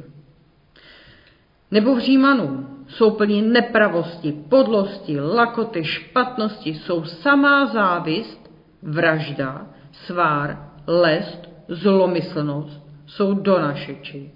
Nebo 1.70 1.94
v 1.94 1.98
Římanů 1.98 2.66
jsou 2.88 3.10
plní 3.10 3.42
nepravosti, 3.42 4.32
podlosti, 4.48 5.20
lakoty, 5.20 5.84
špatnosti, 5.84 6.74
jsou 6.74 7.04
samá 7.04 7.66
závist, 7.66 8.50
vražda, 8.82 9.66
svár, 9.92 10.70
lest, 10.86 11.48
zlomyslnost, 11.68 12.82
jsou 13.06 13.34
donašeči. 13.34 14.30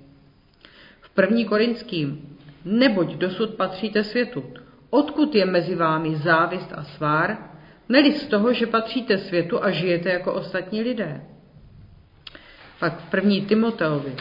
V 1.00 1.10
první 1.10 1.44
korinským, 1.44 2.29
neboť 2.64 3.14
dosud 3.14 3.55
patříte 3.55 4.05
světu. 4.05 4.44
Odkud 4.90 5.35
je 5.35 5.46
mezi 5.46 5.75
vámi 5.75 6.16
závist 6.16 6.73
a 6.73 6.85
svár, 6.85 7.38
neli 7.88 8.12
z 8.12 8.27
toho, 8.27 8.53
že 8.53 8.66
patříte 8.66 9.18
světu 9.18 9.64
a 9.64 9.70
žijete 9.70 10.09
jako 10.09 10.33
ostatní 10.33 10.83
lidé. 10.83 11.20
Pak 12.81 13.01
v 13.01 13.11
první 13.11 13.40
Timoteovi 13.40 14.12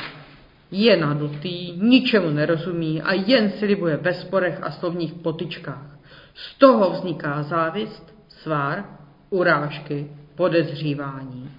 je 0.72 0.98
nadutý, 0.98 1.72
ničemu 1.72 2.30
nerozumí 2.30 3.02
a 3.02 3.14
jen 3.14 3.50
si 3.50 3.66
libuje 3.66 3.98
ve 3.98 4.14
sporech 4.14 4.64
a 4.64 4.72
slovních 4.72 5.14
potyčkách. 5.14 5.98
Z 6.34 6.58
toho 6.58 6.90
vzniká 6.90 7.44
závist, 7.44 8.16
svár, 8.28 8.86
urážky, 9.30 10.08
podezřívání. 10.36 11.52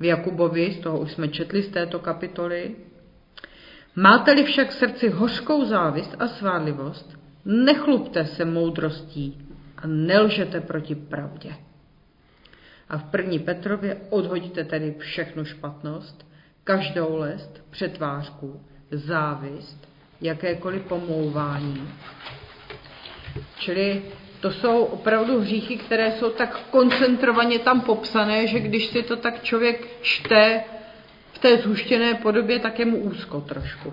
V 0.00 0.04
Jakubovi, 0.04 0.72
z 0.72 0.78
toho 0.78 0.98
už 0.98 1.12
jsme 1.12 1.28
četli 1.28 1.62
z 1.62 1.68
této 1.68 1.98
kapitoly, 1.98 2.76
máte-li 3.96 4.44
však 4.44 4.70
v 4.70 4.74
srdci 4.74 5.08
hořkou 5.08 5.64
závist 5.64 6.16
a 6.18 6.28
svárlivost, 6.28 7.18
nechlupte 7.44 8.26
se 8.26 8.44
moudrostí 8.44 9.46
a 9.76 9.86
nelžete 9.86 10.60
proti 10.60 10.94
pravdě. 10.94 11.54
A 12.88 12.98
v 12.98 13.04
první 13.04 13.38
Petrově 13.38 13.96
odhodíte 14.10 14.64
tedy 14.64 14.94
všechnu 14.98 15.44
špatnost, 15.44 16.26
každou 16.64 17.16
lest, 17.16 17.64
přetvářku, 17.70 18.60
závist, 18.90 19.88
jakékoliv 20.20 20.82
pomlouvání. 20.82 21.88
Čili 23.58 24.02
to 24.40 24.50
jsou 24.50 24.84
opravdu 24.84 25.40
hříchy, 25.40 25.76
které 25.76 26.12
jsou 26.12 26.30
tak 26.30 26.60
koncentrovaně 26.70 27.58
tam 27.58 27.80
popsané, 27.80 28.46
že 28.46 28.60
když 28.60 28.86
si 28.86 29.02
to 29.02 29.16
tak 29.16 29.42
člověk 29.42 30.02
čte 30.02 30.64
v 31.36 31.38
té 31.38 31.56
zhuštěné 31.56 32.14
podobě, 32.14 32.58
tak 32.58 32.78
je 32.78 32.84
mu 32.84 32.96
úzko 32.96 33.40
trošku. 33.40 33.92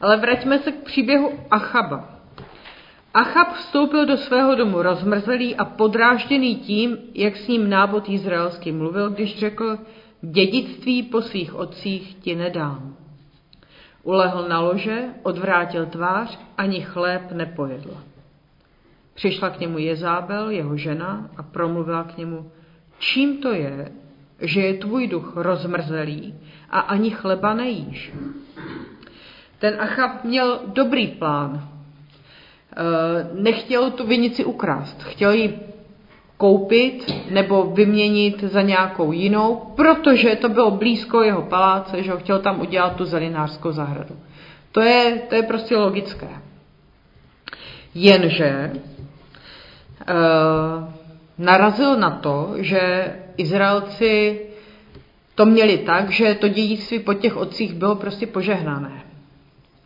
Ale 0.00 0.16
vraťme 0.16 0.58
se 0.58 0.72
k 0.72 0.82
příběhu 0.82 1.32
Achaba. 1.50 2.08
Achab 3.14 3.52
vstoupil 3.52 4.06
do 4.06 4.16
svého 4.16 4.54
domu 4.54 4.82
rozmrzelý 4.82 5.56
a 5.56 5.64
podrážděný 5.64 6.56
tím, 6.56 6.98
jak 7.14 7.36
s 7.36 7.48
ním 7.48 7.70
nábod 7.70 8.08
izraelský 8.08 8.72
mluvil, 8.72 9.10
když 9.10 9.38
řekl, 9.38 9.78
dědictví 10.22 11.02
po 11.02 11.22
svých 11.22 11.54
otcích 11.54 12.14
ti 12.14 12.36
nedám. 12.36 12.96
Ulehl 14.02 14.48
na 14.48 14.60
lože, 14.60 15.04
odvrátil 15.22 15.86
tvář, 15.86 16.38
ani 16.58 16.80
chléb 16.80 17.32
nepojedl. 17.32 17.96
Přišla 19.14 19.50
k 19.50 19.60
němu 19.60 19.78
Jezábel, 19.78 20.50
jeho 20.50 20.76
žena, 20.76 21.30
a 21.36 21.42
promluvila 21.42 22.04
k 22.04 22.16
němu, 22.16 22.50
čím 22.98 23.42
to 23.42 23.52
je, 23.52 23.92
že 24.40 24.60
je 24.60 24.74
tvůj 24.74 25.06
duch 25.06 25.32
rozmrzelý 25.36 26.34
a 26.70 26.80
ani 26.80 27.10
chleba 27.10 27.54
nejíš. 27.54 28.12
Ten 29.58 29.80
Achab 29.80 30.24
měl 30.24 30.60
dobrý 30.66 31.06
plán. 31.06 31.68
Eh, 32.76 33.28
nechtěl 33.34 33.90
tu 33.90 34.06
vinici 34.06 34.44
ukrást, 34.44 35.02
chtěl 35.02 35.32
ji 35.32 35.58
koupit 36.36 37.14
nebo 37.30 37.64
vyměnit 37.64 38.42
za 38.42 38.62
nějakou 38.62 39.12
jinou, 39.12 39.72
protože 39.76 40.36
to 40.36 40.48
bylo 40.48 40.70
blízko 40.70 41.22
jeho 41.22 41.42
paláce, 41.42 42.02
že 42.02 42.12
ho 42.12 42.18
chtěl 42.18 42.38
tam 42.38 42.60
udělat 42.60 42.96
tu 42.96 43.04
zelinářskou 43.04 43.72
zahradu. 43.72 44.16
To 44.72 44.80
je, 44.80 45.22
to 45.28 45.34
je 45.34 45.42
prostě 45.42 45.76
logické. 45.76 46.28
Jenže 47.94 48.70
uh, 48.72 48.76
narazil 51.38 51.96
na 51.96 52.10
to, 52.10 52.54
že 52.56 53.12
Izraelci 53.38 54.40
to 55.34 55.46
měli 55.46 55.78
tak, 55.78 56.10
že 56.10 56.34
to 56.34 56.48
dědictví 56.48 56.98
po 56.98 57.14
těch 57.14 57.36
otcích 57.36 57.74
bylo 57.74 57.94
prostě 57.94 58.26
požehnané. 58.26 59.02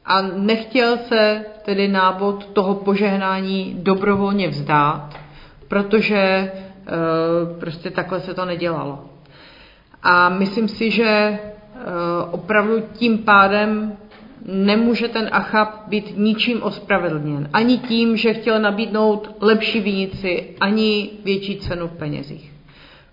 A 0.04 0.22
nechtěl 0.22 0.98
se 0.98 1.44
tedy 1.64 1.88
nábod 1.88 2.46
toho 2.46 2.74
požehnání 2.74 3.76
dobrovolně 3.78 4.48
vzdát, 4.48 5.18
protože 5.68 6.16
e, 6.16 6.50
prostě 7.60 7.90
takhle 7.90 8.20
se 8.20 8.34
to 8.34 8.44
nedělalo. 8.44 9.04
A 10.02 10.28
myslím 10.28 10.68
si, 10.68 10.90
že 10.90 11.08
e, 11.08 11.38
opravdu 12.30 12.80
tím 12.92 13.18
pádem 13.18 13.96
nemůže 14.46 15.08
ten 15.08 15.28
Achab 15.32 15.88
být 15.88 16.18
ničím 16.18 16.62
ospravedlněn. 16.62 17.48
Ani 17.52 17.78
tím, 17.78 18.16
že 18.16 18.34
chtěl 18.34 18.60
nabídnout 18.60 19.36
lepší 19.40 19.80
vinici, 19.80 20.56
ani 20.60 21.10
větší 21.24 21.56
cenu 21.56 21.88
v 21.88 21.98
penězích. 21.98 22.52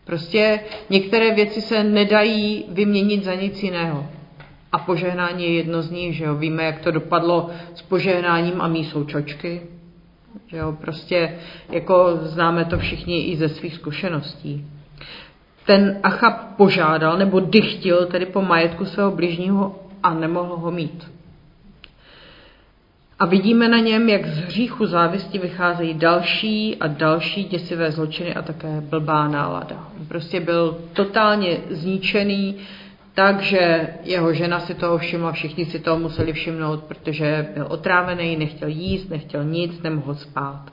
Prostě 0.09 0.59
některé 0.89 1.35
věci 1.35 1.61
se 1.61 1.83
nedají 1.83 2.65
vyměnit 2.69 3.23
za 3.23 3.35
nic 3.35 3.63
jiného. 3.63 4.05
A 4.71 4.79
požehnání 4.79 5.43
je 5.43 5.53
jedno 5.53 5.81
z 5.81 5.91
nich, 5.91 6.15
že 6.15 6.23
jo. 6.23 6.35
Víme, 6.35 6.63
jak 6.63 6.79
to 6.79 6.91
dopadlo 6.91 7.49
s 7.73 7.81
požehnáním 7.81 8.61
a 8.61 8.67
mísou 8.67 9.03
čočky. 9.03 9.61
Že 10.47 10.57
jo, 10.57 10.75
prostě 10.81 11.35
jako 11.69 12.17
známe 12.21 12.65
to 12.65 12.77
všichni 12.77 13.21
i 13.21 13.37
ze 13.37 13.49
svých 13.49 13.75
zkušeností. 13.75 14.65
Ten 15.65 15.99
Achab 16.03 16.55
požádal 16.57 17.17
nebo 17.17 17.39
dychtil 17.39 18.05
tedy 18.05 18.25
po 18.25 18.41
majetku 18.41 18.85
svého 18.85 19.11
bližního 19.11 19.79
a 20.03 20.13
nemohl 20.13 20.55
ho 20.55 20.71
mít. 20.71 21.11
A 23.19 23.25
vidíme 23.25 23.67
na 23.69 23.79
něm, 23.79 24.09
jak 24.09 24.25
z 24.27 24.37
hříchu 24.37 24.85
závisti 24.85 25.39
vycházejí 25.39 25.93
další 25.93 26.77
a 26.79 26.87
další 26.87 27.43
děsivé 27.43 27.91
zločiny 27.91 28.35
a 28.35 28.41
také 28.41 28.81
blbá 28.81 29.27
nálada. 29.27 29.87
Prostě 30.07 30.39
byl 30.39 30.77
totálně 30.93 31.57
zničený, 31.69 32.55
takže 33.13 33.87
jeho 34.03 34.33
žena 34.33 34.59
si 34.59 34.73
toho 34.73 34.97
všimla, 34.97 35.31
všichni 35.31 35.65
si 35.65 35.79
toho 35.79 35.99
museli 35.99 36.33
všimnout, 36.33 36.83
protože 36.83 37.47
byl 37.53 37.65
otrávený, 37.69 38.37
nechtěl 38.37 38.69
jíst, 38.69 39.09
nechtěl 39.09 39.43
nic, 39.43 39.81
nemohl 39.81 40.15
spát. 40.15 40.63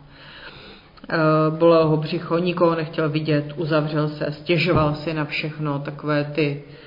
Eh, 1.10 1.16
bylo 1.58 1.88
ho 1.88 1.96
břicho, 1.96 2.38
nikoho 2.38 2.74
nechtěl 2.74 3.08
vidět, 3.08 3.52
uzavřel 3.56 4.08
se, 4.08 4.32
stěžoval 4.32 4.94
si 4.94 5.14
na 5.14 5.24
všechno, 5.24 5.78
takové 5.78 6.24
ty 6.24 6.64
eh, 6.68 6.85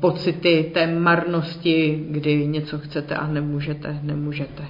pocity 0.00 0.70
té 0.74 0.86
marnosti, 0.86 2.06
kdy 2.10 2.46
něco 2.46 2.78
chcete 2.78 3.14
a 3.14 3.26
nemůžete, 3.26 3.98
nemůžete. 4.02 4.64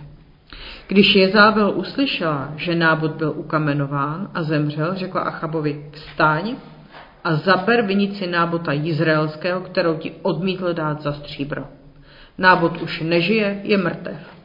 Když 0.89 1.15
Jezábel 1.15 1.73
uslyšela, 1.77 2.53
že 2.57 2.75
nábod 2.75 3.11
byl 3.11 3.33
ukamenován 3.37 4.31
a 4.35 4.43
zemřel, 4.43 4.95
řekla 4.95 5.21
Achabovi, 5.21 5.87
vstaň 5.93 6.57
a 7.25 7.35
zaber 7.35 7.83
vinici 7.83 8.27
nábota 8.27 8.73
Izraelského, 8.73 9.61
kterou 9.61 9.97
ti 9.97 10.13
odmítl 10.23 10.75
dát 10.75 11.03
za 11.03 11.13
stříbro. 11.13 11.65
Nábot 12.39 12.83
už 12.83 13.01
nežije, 13.01 13.61
je 13.63 13.79
mrtev. 13.79 14.41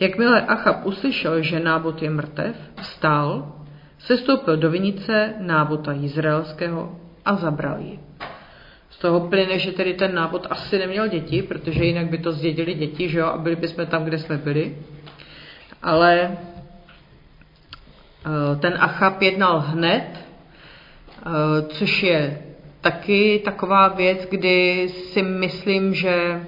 Jakmile 0.00 0.42
Achab 0.42 0.86
uslyšel, 0.86 1.42
že 1.42 1.60
nábot 1.60 2.02
je 2.02 2.10
mrtev, 2.10 2.56
vstál, 2.80 3.52
sestoupil 3.98 4.56
do 4.56 4.70
vinice 4.70 5.34
nábota 5.40 5.92
Izraelského 5.92 6.98
a 7.24 7.34
zabral 7.34 7.78
ji. 7.80 8.00
Toho 9.02 9.26
plyne, 9.26 9.58
že 9.58 9.74
tedy 9.74 9.94
ten 9.94 10.14
nábot 10.14 10.46
asi 10.50 10.78
neměl 10.78 11.08
děti, 11.08 11.42
protože 11.42 11.84
jinak 11.84 12.06
by 12.06 12.18
to 12.18 12.32
zdědili 12.32 12.74
děti, 12.74 13.08
že 13.08 13.18
jo, 13.18 13.26
a 13.26 13.38
byli 13.38 13.56
bychom 13.56 13.86
tam, 13.86 14.04
kde 14.04 14.18
jsme 14.18 14.38
byli. 14.38 14.76
Ale 15.82 16.30
eh, 16.30 16.36
ten 18.60 18.74
Achab 18.78 19.22
jednal 19.22 19.60
hned 19.60 20.22
Eh, 21.26 21.62
což 21.68 22.02
je 22.02 22.42
taky 22.80 23.42
taková 23.44 23.88
věc, 23.88 24.26
kdy 24.30 24.88
si 24.88 25.22
myslím, 25.22 25.94
že 25.94 26.10
eh, 26.10 26.46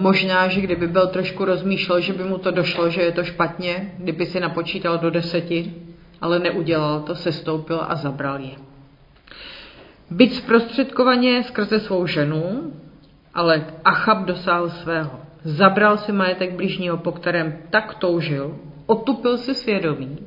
možná, 0.00 0.48
že 0.48 0.60
kdyby 0.60 0.86
byl 0.86 1.06
trošku 1.06 1.44
rozmýšlel, 1.44 2.00
že 2.00 2.12
by 2.12 2.24
mu 2.24 2.38
to 2.38 2.50
došlo, 2.50 2.90
že 2.90 3.02
je 3.02 3.12
to 3.12 3.24
špatně, 3.24 3.92
kdyby 3.98 4.26
si 4.26 4.40
napočítal 4.40 4.98
do 4.98 5.10
deseti, 5.10 5.74
ale 6.20 6.38
neudělal 6.38 7.00
to, 7.00 7.14
sestoupil 7.14 7.84
a 7.88 7.94
zabral 7.94 8.40
je. 8.40 8.71
Byť 10.12 10.34
zprostředkovaně 10.34 11.42
skrze 11.42 11.80
svou 11.80 12.06
ženu, 12.06 12.72
ale 13.34 13.66
Achab 13.84 14.18
dosáhl 14.18 14.70
svého. 14.70 15.20
Zabral 15.44 15.98
si 15.98 16.12
majetek 16.12 16.52
blížního, 16.52 16.96
po 16.96 17.12
kterém 17.12 17.58
tak 17.70 17.94
toužil, 17.94 18.56
otupil 18.86 19.38
si 19.38 19.54
svědomí, 19.54 20.18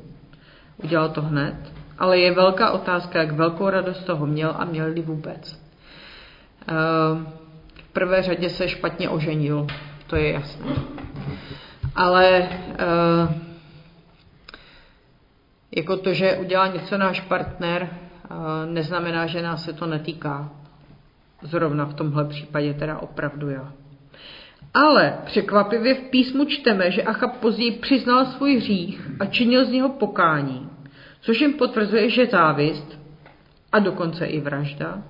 udělal 0.82 1.08
to 1.08 1.22
hned, 1.22 1.54
ale 1.98 2.18
je 2.18 2.34
velká 2.34 2.70
otázka, 2.70 3.18
jak 3.18 3.32
velkou 3.32 3.70
radost 3.70 4.04
toho 4.04 4.26
měl 4.26 4.54
a 4.58 4.64
měl-li 4.64 5.02
vůbec. 5.02 5.62
Ehm, 6.66 7.28
v 7.74 7.92
prvé 7.92 8.22
řadě 8.22 8.50
se 8.50 8.68
špatně 8.68 9.08
oženil, 9.08 9.66
to 10.06 10.16
je 10.16 10.32
jasné. 10.32 10.66
Ale 11.94 12.48
ehm, 12.78 13.46
jako 15.76 15.96
to, 15.96 16.12
že 16.12 16.36
udělá 16.36 16.66
něco 16.66 16.98
náš 16.98 17.20
partner, 17.20 17.88
neznamená, 18.66 19.26
že 19.26 19.42
nás 19.42 19.64
se 19.64 19.72
to 19.72 19.86
netýká. 19.86 20.50
Zrovna 21.42 21.84
v 21.84 21.94
tomhle 21.94 22.24
případě 22.24 22.74
teda 22.74 22.98
opravdu 22.98 23.50
jo. 23.50 23.68
Ale 24.74 25.18
překvapivě 25.24 25.94
v 25.94 26.00
písmu 26.00 26.44
čteme, 26.44 26.90
že 26.90 27.02
Achab 27.02 27.36
později 27.36 27.72
přiznal 27.72 28.26
svůj 28.26 28.56
hřích 28.56 29.10
a 29.20 29.26
činil 29.26 29.64
z 29.64 29.70
něho 29.70 29.88
pokání, 29.88 30.68
což 31.20 31.40
jim 31.40 31.52
potvrzuje, 31.52 32.10
že 32.10 32.26
závist 32.26 32.98
a 33.72 33.78
dokonce 33.78 34.26
i 34.26 34.40
vražda 34.40 35.02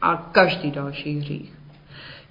a 0.00 0.16
každý 0.32 0.70
další 0.70 1.18
hřích 1.18 1.62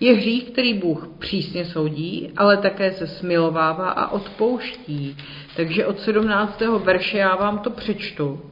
je 0.01 0.15
hřích, 0.15 0.49
který 0.49 0.73
Bůh 0.73 1.07
přísně 1.19 1.65
soudí, 1.65 2.31
ale 2.37 2.57
také 2.57 2.91
se 2.91 3.07
smilovává 3.07 3.89
a 3.89 4.11
odpouští. 4.11 5.17
Takže 5.55 5.85
od 5.85 5.99
17. 5.99 6.61
verše 6.83 7.17
já 7.17 7.35
vám 7.35 7.59
to 7.59 7.69
přečtu. 7.69 8.50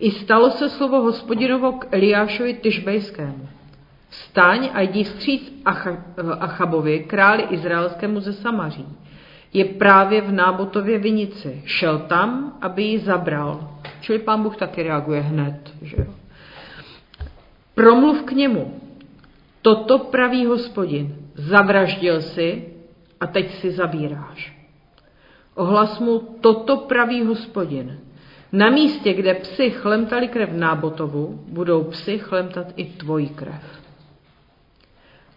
I 0.00 0.10
stalo 0.10 0.50
se 0.50 0.70
slovo 0.70 1.00
hospodinovo 1.00 1.72
k 1.72 1.86
Eliášovi 1.90 2.54
Tyžbejskému. 2.54 3.48
Staň 4.10 4.68
a 4.72 4.80
jdi 4.80 5.04
vstříc 5.04 5.62
Achabovi, 6.40 7.04
králi 7.04 7.42
izraelskému 7.42 8.20
ze 8.20 8.32
Samaří. 8.32 8.86
Je 9.52 9.64
právě 9.64 10.20
v 10.20 10.32
Nábotově 10.32 10.98
vinici. 10.98 11.62
Šel 11.64 11.98
tam, 11.98 12.58
aby 12.60 12.82
ji 12.82 12.98
zabral. 12.98 13.78
Čili 14.00 14.18
pán 14.18 14.42
Bůh 14.42 14.56
taky 14.56 14.82
reaguje 14.82 15.20
hned. 15.20 15.72
Že? 15.82 15.96
Promluv 17.74 18.22
k 18.22 18.32
němu. 18.32 18.80
Toto 19.62 19.98
praví 19.98 20.46
hospodin. 20.46 21.16
Zavraždil 21.34 22.20
si 22.20 22.68
a 23.20 23.26
teď 23.26 23.54
si 23.54 23.70
zabíráš. 23.70 24.58
Ohlas 25.54 25.98
mu, 25.98 26.18
toto 26.40 26.76
praví 26.76 27.24
hospodin. 27.24 27.98
Na 28.52 28.70
místě, 28.70 29.12
kde 29.12 29.34
psy 29.34 29.70
chlemtali 29.70 30.28
krev 30.28 30.50
Nábotovu, 30.52 31.44
budou 31.48 31.84
psy 31.84 32.18
chlemtat 32.18 32.66
i 32.76 32.84
tvoji 32.84 33.28
krev. 33.28 33.82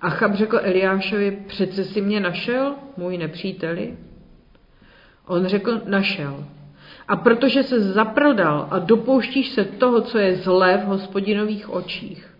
Achab 0.01 0.33
řekl 0.33 0.59
Eliášovi, 0.63 1.31
přece 1.47 1.83
si 1.83 2.01
mě 2.01 2.19
našel, 2.19 2.75
můj 2.97 3.17
nepříteli? 3.17 3.97
On 5.27 5.45
řekl, 5.45 5.81
našel. 5.85 6.45
A 7.07 7.15
protože 7.15 7.63
se 7.63 7.79
zaprodal 7.79 8.67
a 8.71 8.79
dopouštíš 8.79 9.49
se 9.49 9.65
toho, 9.65 10.01
co 10.01 10.17
je 10.17 10.35
zlé 10.35 10.77
v 10.77 10.85
hospodinových 10.85 11.69
očích. 11.69 12.35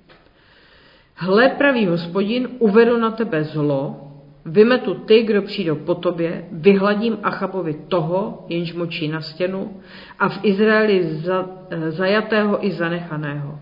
Hle, 1.16 1.50
pravý 1.50 1.86
hospodin, 1.86 2.50
uvedu 2.60 2.98
na 2.98 3.12
tebe 3.12 3.44
zlo, 3.44 4.05
vymetu 4.46 4.94
ty, 4.94 5.24
kdo 5.24 5.42
přijdou 5.42 5.76
po 5.76 5.96
tobě, 5.96 6.46
vyhladím 6.52 7.18
Achabovi 7.24 7.74
toho, 7.88 8.46
jenž 8.50 8.74
močí 8.74 9.08
na 9.08 9.22
stěnu, 9.22 9.82
a 10.20 10.30
v 10.30 10.40
Izraeli 10.44 11.04
za, 11.04 11.50
zajatého 11.90 12.66
i 12.66 12.72
zanechaného 12.72 13.60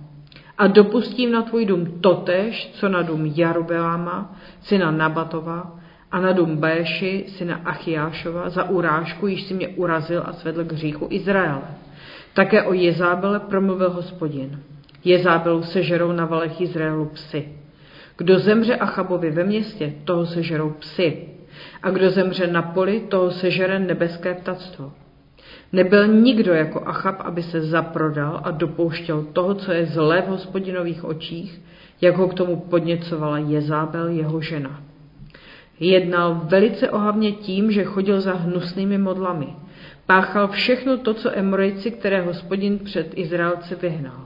a 0.58 0.68
dopustím 0.68 1.32
na 1.32 1.42
tvůj 1.42 1.66
dům 1.66 2.00
totež, 2.02 2.72
co 2.74 2.90
na 2.90 3.02
dům 3.02 3.26
Jarubeláma, 3.36 4.36
syna 4.62 4.92
Nabatova, 4.92 5.80
a 6.12 6.20
na 6.20 6.32
dům 6.32 6.58
Béši, 6.58 7.26
syna 7.28 7.62
Achiášova, 7.66 8.50
za 8.50 8.70
urážku, 8.70 9.28
již 9.28 9.44
si 9.44 9.54
mě 9.54 9.68
urazil 9.68 10.24
a 10.26 10.34
svedl 10.34 10.64
k 10.64 10.72
hříchu 10.72 11.08
Izraele. 11.10 11.62
Také 12.34 12.64
o 12.64 12.74
Jezábele 12.74 13.40
promluvil 13.40 13.90
hospodin. 13.90 14.60
Jezábelu 15.04 15.64
sežerou 15.64 16.12
na 16.12 16.26
valech 16.26 16.62
Izraelu 16.62 17.06
psy. 17.06 17.50
Kdo 18.18 18.40
zemře 18.40 18.76
Achabovi 18.76 19.32
ve 19.32 19.44
městě, 19.44 19.94
toho 20.04 20.26
sežerou 20.26 20.70
psy. 20.70 21.28
A 21.84 21.90
kdo 21.90 22.10
zemře 22.10 22.48
na 22.48 22.62
poli, 22.62 23.00
toho 23.00 23.32
sežere 23.32 23.80
nebeské 23.80 24.34
ptactvo. 24.34 24.92
Nebyl 25.74 26.08
nikdo 26.08 26.54
jako 26.54 26.82
Achab, 26.86 27.16
aby 27.20 27.44
se 27.44 27.62
zaprodal 27.62 28.42
a 28.44 28.52
dopouštěl 28.52 29.24
toho, 29.24 29.54
co 29.54 29.72
je 29.72 29.86
zlé 29.86 30.22
v 30.22 30.28
hospodinových 30.28 31.04
očích, 31.04 31.62
jak 32.02 32.16
ho 32.16 32.28
k 32.28 32.34
tomu 32.34 32.56
podněcovala 32.56 33.38
Jezábel, 33.38 34.08
jeho 34.08 34.42
žena. 34.42 34.82
Jednal 35.80 36.42
velice 36.44 36.90
ohavně 36.90 37.32
tím, 37.32 37.72
že 37.72 37.84
chodil 37.84 38.22
za 38.22 38.34
hnusnými 38.34 38.98
modlami. 38.98 39.48
Páchal 40.06 40.48
všechno 40.48 40.98
to, 40.98 41.14
co 41.14 41.38
Emorejci, 41.38 41.92
které 41.92 42.22
hospodin 42.22 42.80
před 42.80 43.08
Izraelci 43.16 43.76
vyhnal. 43.76 44.26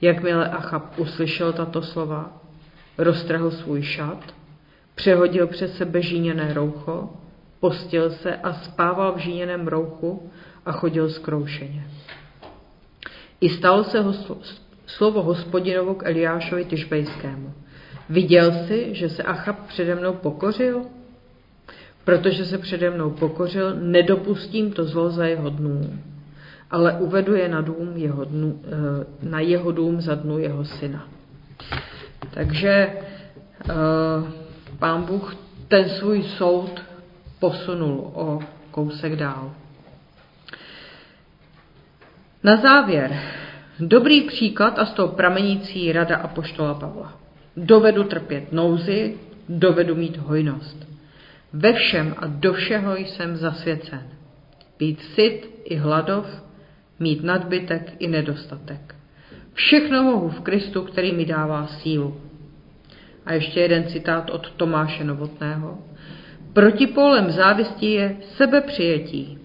Jakmile 0.00 0.48
Achab 0.48 0.98
uslyšel 0.98 1.52
tato 1.52 1.82
slova, 1.82 2.39
roztrhl 3.00 3.50
svůj 3.50 3.82
šat, 3.82 4.34
přehodil 4.94 5.46
přes 5.46 5.76
sebe 5.76 6.02
žíněné 6.02 6.54
roucho 6.54 7.08
postil 7.60 8.10
se 8.10 8.36
a 8.36 8.52
spával 8.52 9.12
v 9.12 9.18
žíněném 9.18 9.68
rouchu 9.68 10.30
a 10.66 10.72
chodil 10.72 11.10
zkroušeně. 11.10 11.86
I 13.40 13.48
stalo 13.48 13.84
se 13.84 14.00
ho, 14.00 14.14
slovo 14.86 15.22
hospodinovo 15.22 15.94
k 15.94 16.06
Eliášovi 16.06 16.64
Tyžbejskému. 16.64 17.52
Viděl 18.08 18.52
jsi, 18.52 18.88
že 18.92 19.08
se 19.08 19.22
Achab 19.22 19.66
přede 19.66 19.94
mnou 19.94 20.12
pokořil? 20.12 20.82
Protože 22.04 22.44
se 22.44 22.58
přede 22.58 22.90
mnou 22.90 23.10
pokořil, 23.10 23.76
nedopustím 23.76 24.72
to 24.72 24.84
zlo 24.84 25.10
za 25.10 25.26
jeho 25.26 25.50
dnů, 25.50 26.00
ale 26.70 26.92
uvedu 26.92 27.34
je 27.34 27.48
na, 27.48 27.60
dům 27.60 27.92
jeho 27.96 28.24
dnů, 28.24 28.60
eh, 28.64 29.28
na 29.28 29.40
jeho 29.40 29.72
dům 29.72 30.00
za 30.00 30.14
dnu 30.14 30.38
jeho 30.38 30.64
syna. 30.64 31.08
Takže 32.30 32.70
eh, 32.70 33.74
pán 34.78 35.02
Bůh 35.02 35.36
ten 35.68 35.88
svůj 35.88 36.22
soud 36.22 36.82
posunul 37.38 38.10
o 38.14 38.40
kousek 38.70 39.16
dál. 39.16 39.52
Na 42.44 42.56
závěr, 42.56 43.20
dobrý 43.80 44.20
příklad 44.20 44.78
a 44.78 44.86
z 44.86 44.92
toho 44.92 45.08
pramenící 45.08 45.92
rada 45.92 46.16
Apoštola 46.16 46.74
Pavla. 46.74 47.12
Dovedu 47.56 48.04
trpět 48.04 48.52
nouzy, 48.52 49.14
dovedu 49.48 49.94
mít 49.94 50.16
hojnost. 50.16 50.88
Ve 51.52 51.72
všem 51.72 52.14
a 52.18 52.26
do 52.26 52.52
všeho 52.52 52.96
jsem 52.96 53.36
zasvěcen. 53.36 54.02
Být 54.78 55.02
syt 55.02 55.50
i 55.64 55.76
hladov, 55.76 56.26
mít 56.98 57.24
nadbytek 57.24 57.92
i 57.98 58.08
nedostatek. 58.08 58.94
Všechno 59.54 60.02
mohu 60.02 60.28
v 60.28 60.40
Kristu, 60.40 60.82
který 60.82 61.12
mi 61.12 61.24
dává 61.24 61.66
sílu. 61.66 62.20
A 63.26 63.32
ještě 63.32 63.60
jeden 63.60 63.84
citát 63.84 64.30
od 64.30 64.50
Tomáše 64.50 65.04
Novotného. 65.04 65.78
Protipólem 66.52 67.30
závisti 67.30 67.86
je 67.86 68.16
sebepřijetí. 68.36 69.38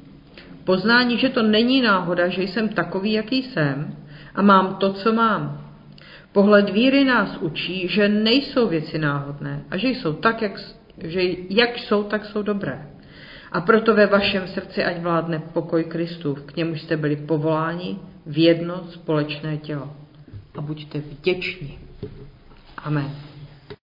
Poznání, 0.63 1.17
že 1.17 1.29
to 1.29 1.43
není 1.43 1.81
náhoda, 1.81 2.27
že 2.27 2.43
jsem 2.43 2.69
takový, 2.69 3.13
jaký 3.13 3.43
jsem 3.43 3.95
a 4.35 4.41
mám 4.41 4.75
to, 4.75 4.93
co 4.93 5.13
mám. 5.13 5.61
Pohled 6.31 6.69
víry 6.69 7.03
nás 7.03 7.37
učí, 7.37 7.87
že 7.87 8.09
nejsou 8.09 8.67
věci 8.67 8.97
náhodné 8.97 9.63
a 9.71 9.77
že 9.77 9.87
jsou 9.87 10.13
tak, 10.13 10.41
jak, 10.41 10.51
že 11.03 11.21
jak 11.49 11.77
jsou, 11.77 12.03
tak 12.03 12.25
jsou 12.25 12.41
dobré. 12.41 12.89
A 13.51 13.61
proto 13.61 13.93
ve 13.95 14.05
vašem 14.05 14.47
srdci 14.47 14.83
ať 14.83 14.99
vládne 14.99 15.41
pokoj 15.53 15.83
Kristův, 15.83 16.41
k 16.41 16.55
němu 16.55 16.75
jste 16.75 16.97
byli 16.97 17.15
povoláni 17.15 17.97
v 18.25 18.37
jedno 18.37 18.87
společné 18.91 19.57
tělo. 19.57 19.93
A 20.57 20.61
buďte 20.61 20.99
vděční. 20.99 21.79
Amen. 22.77 23.11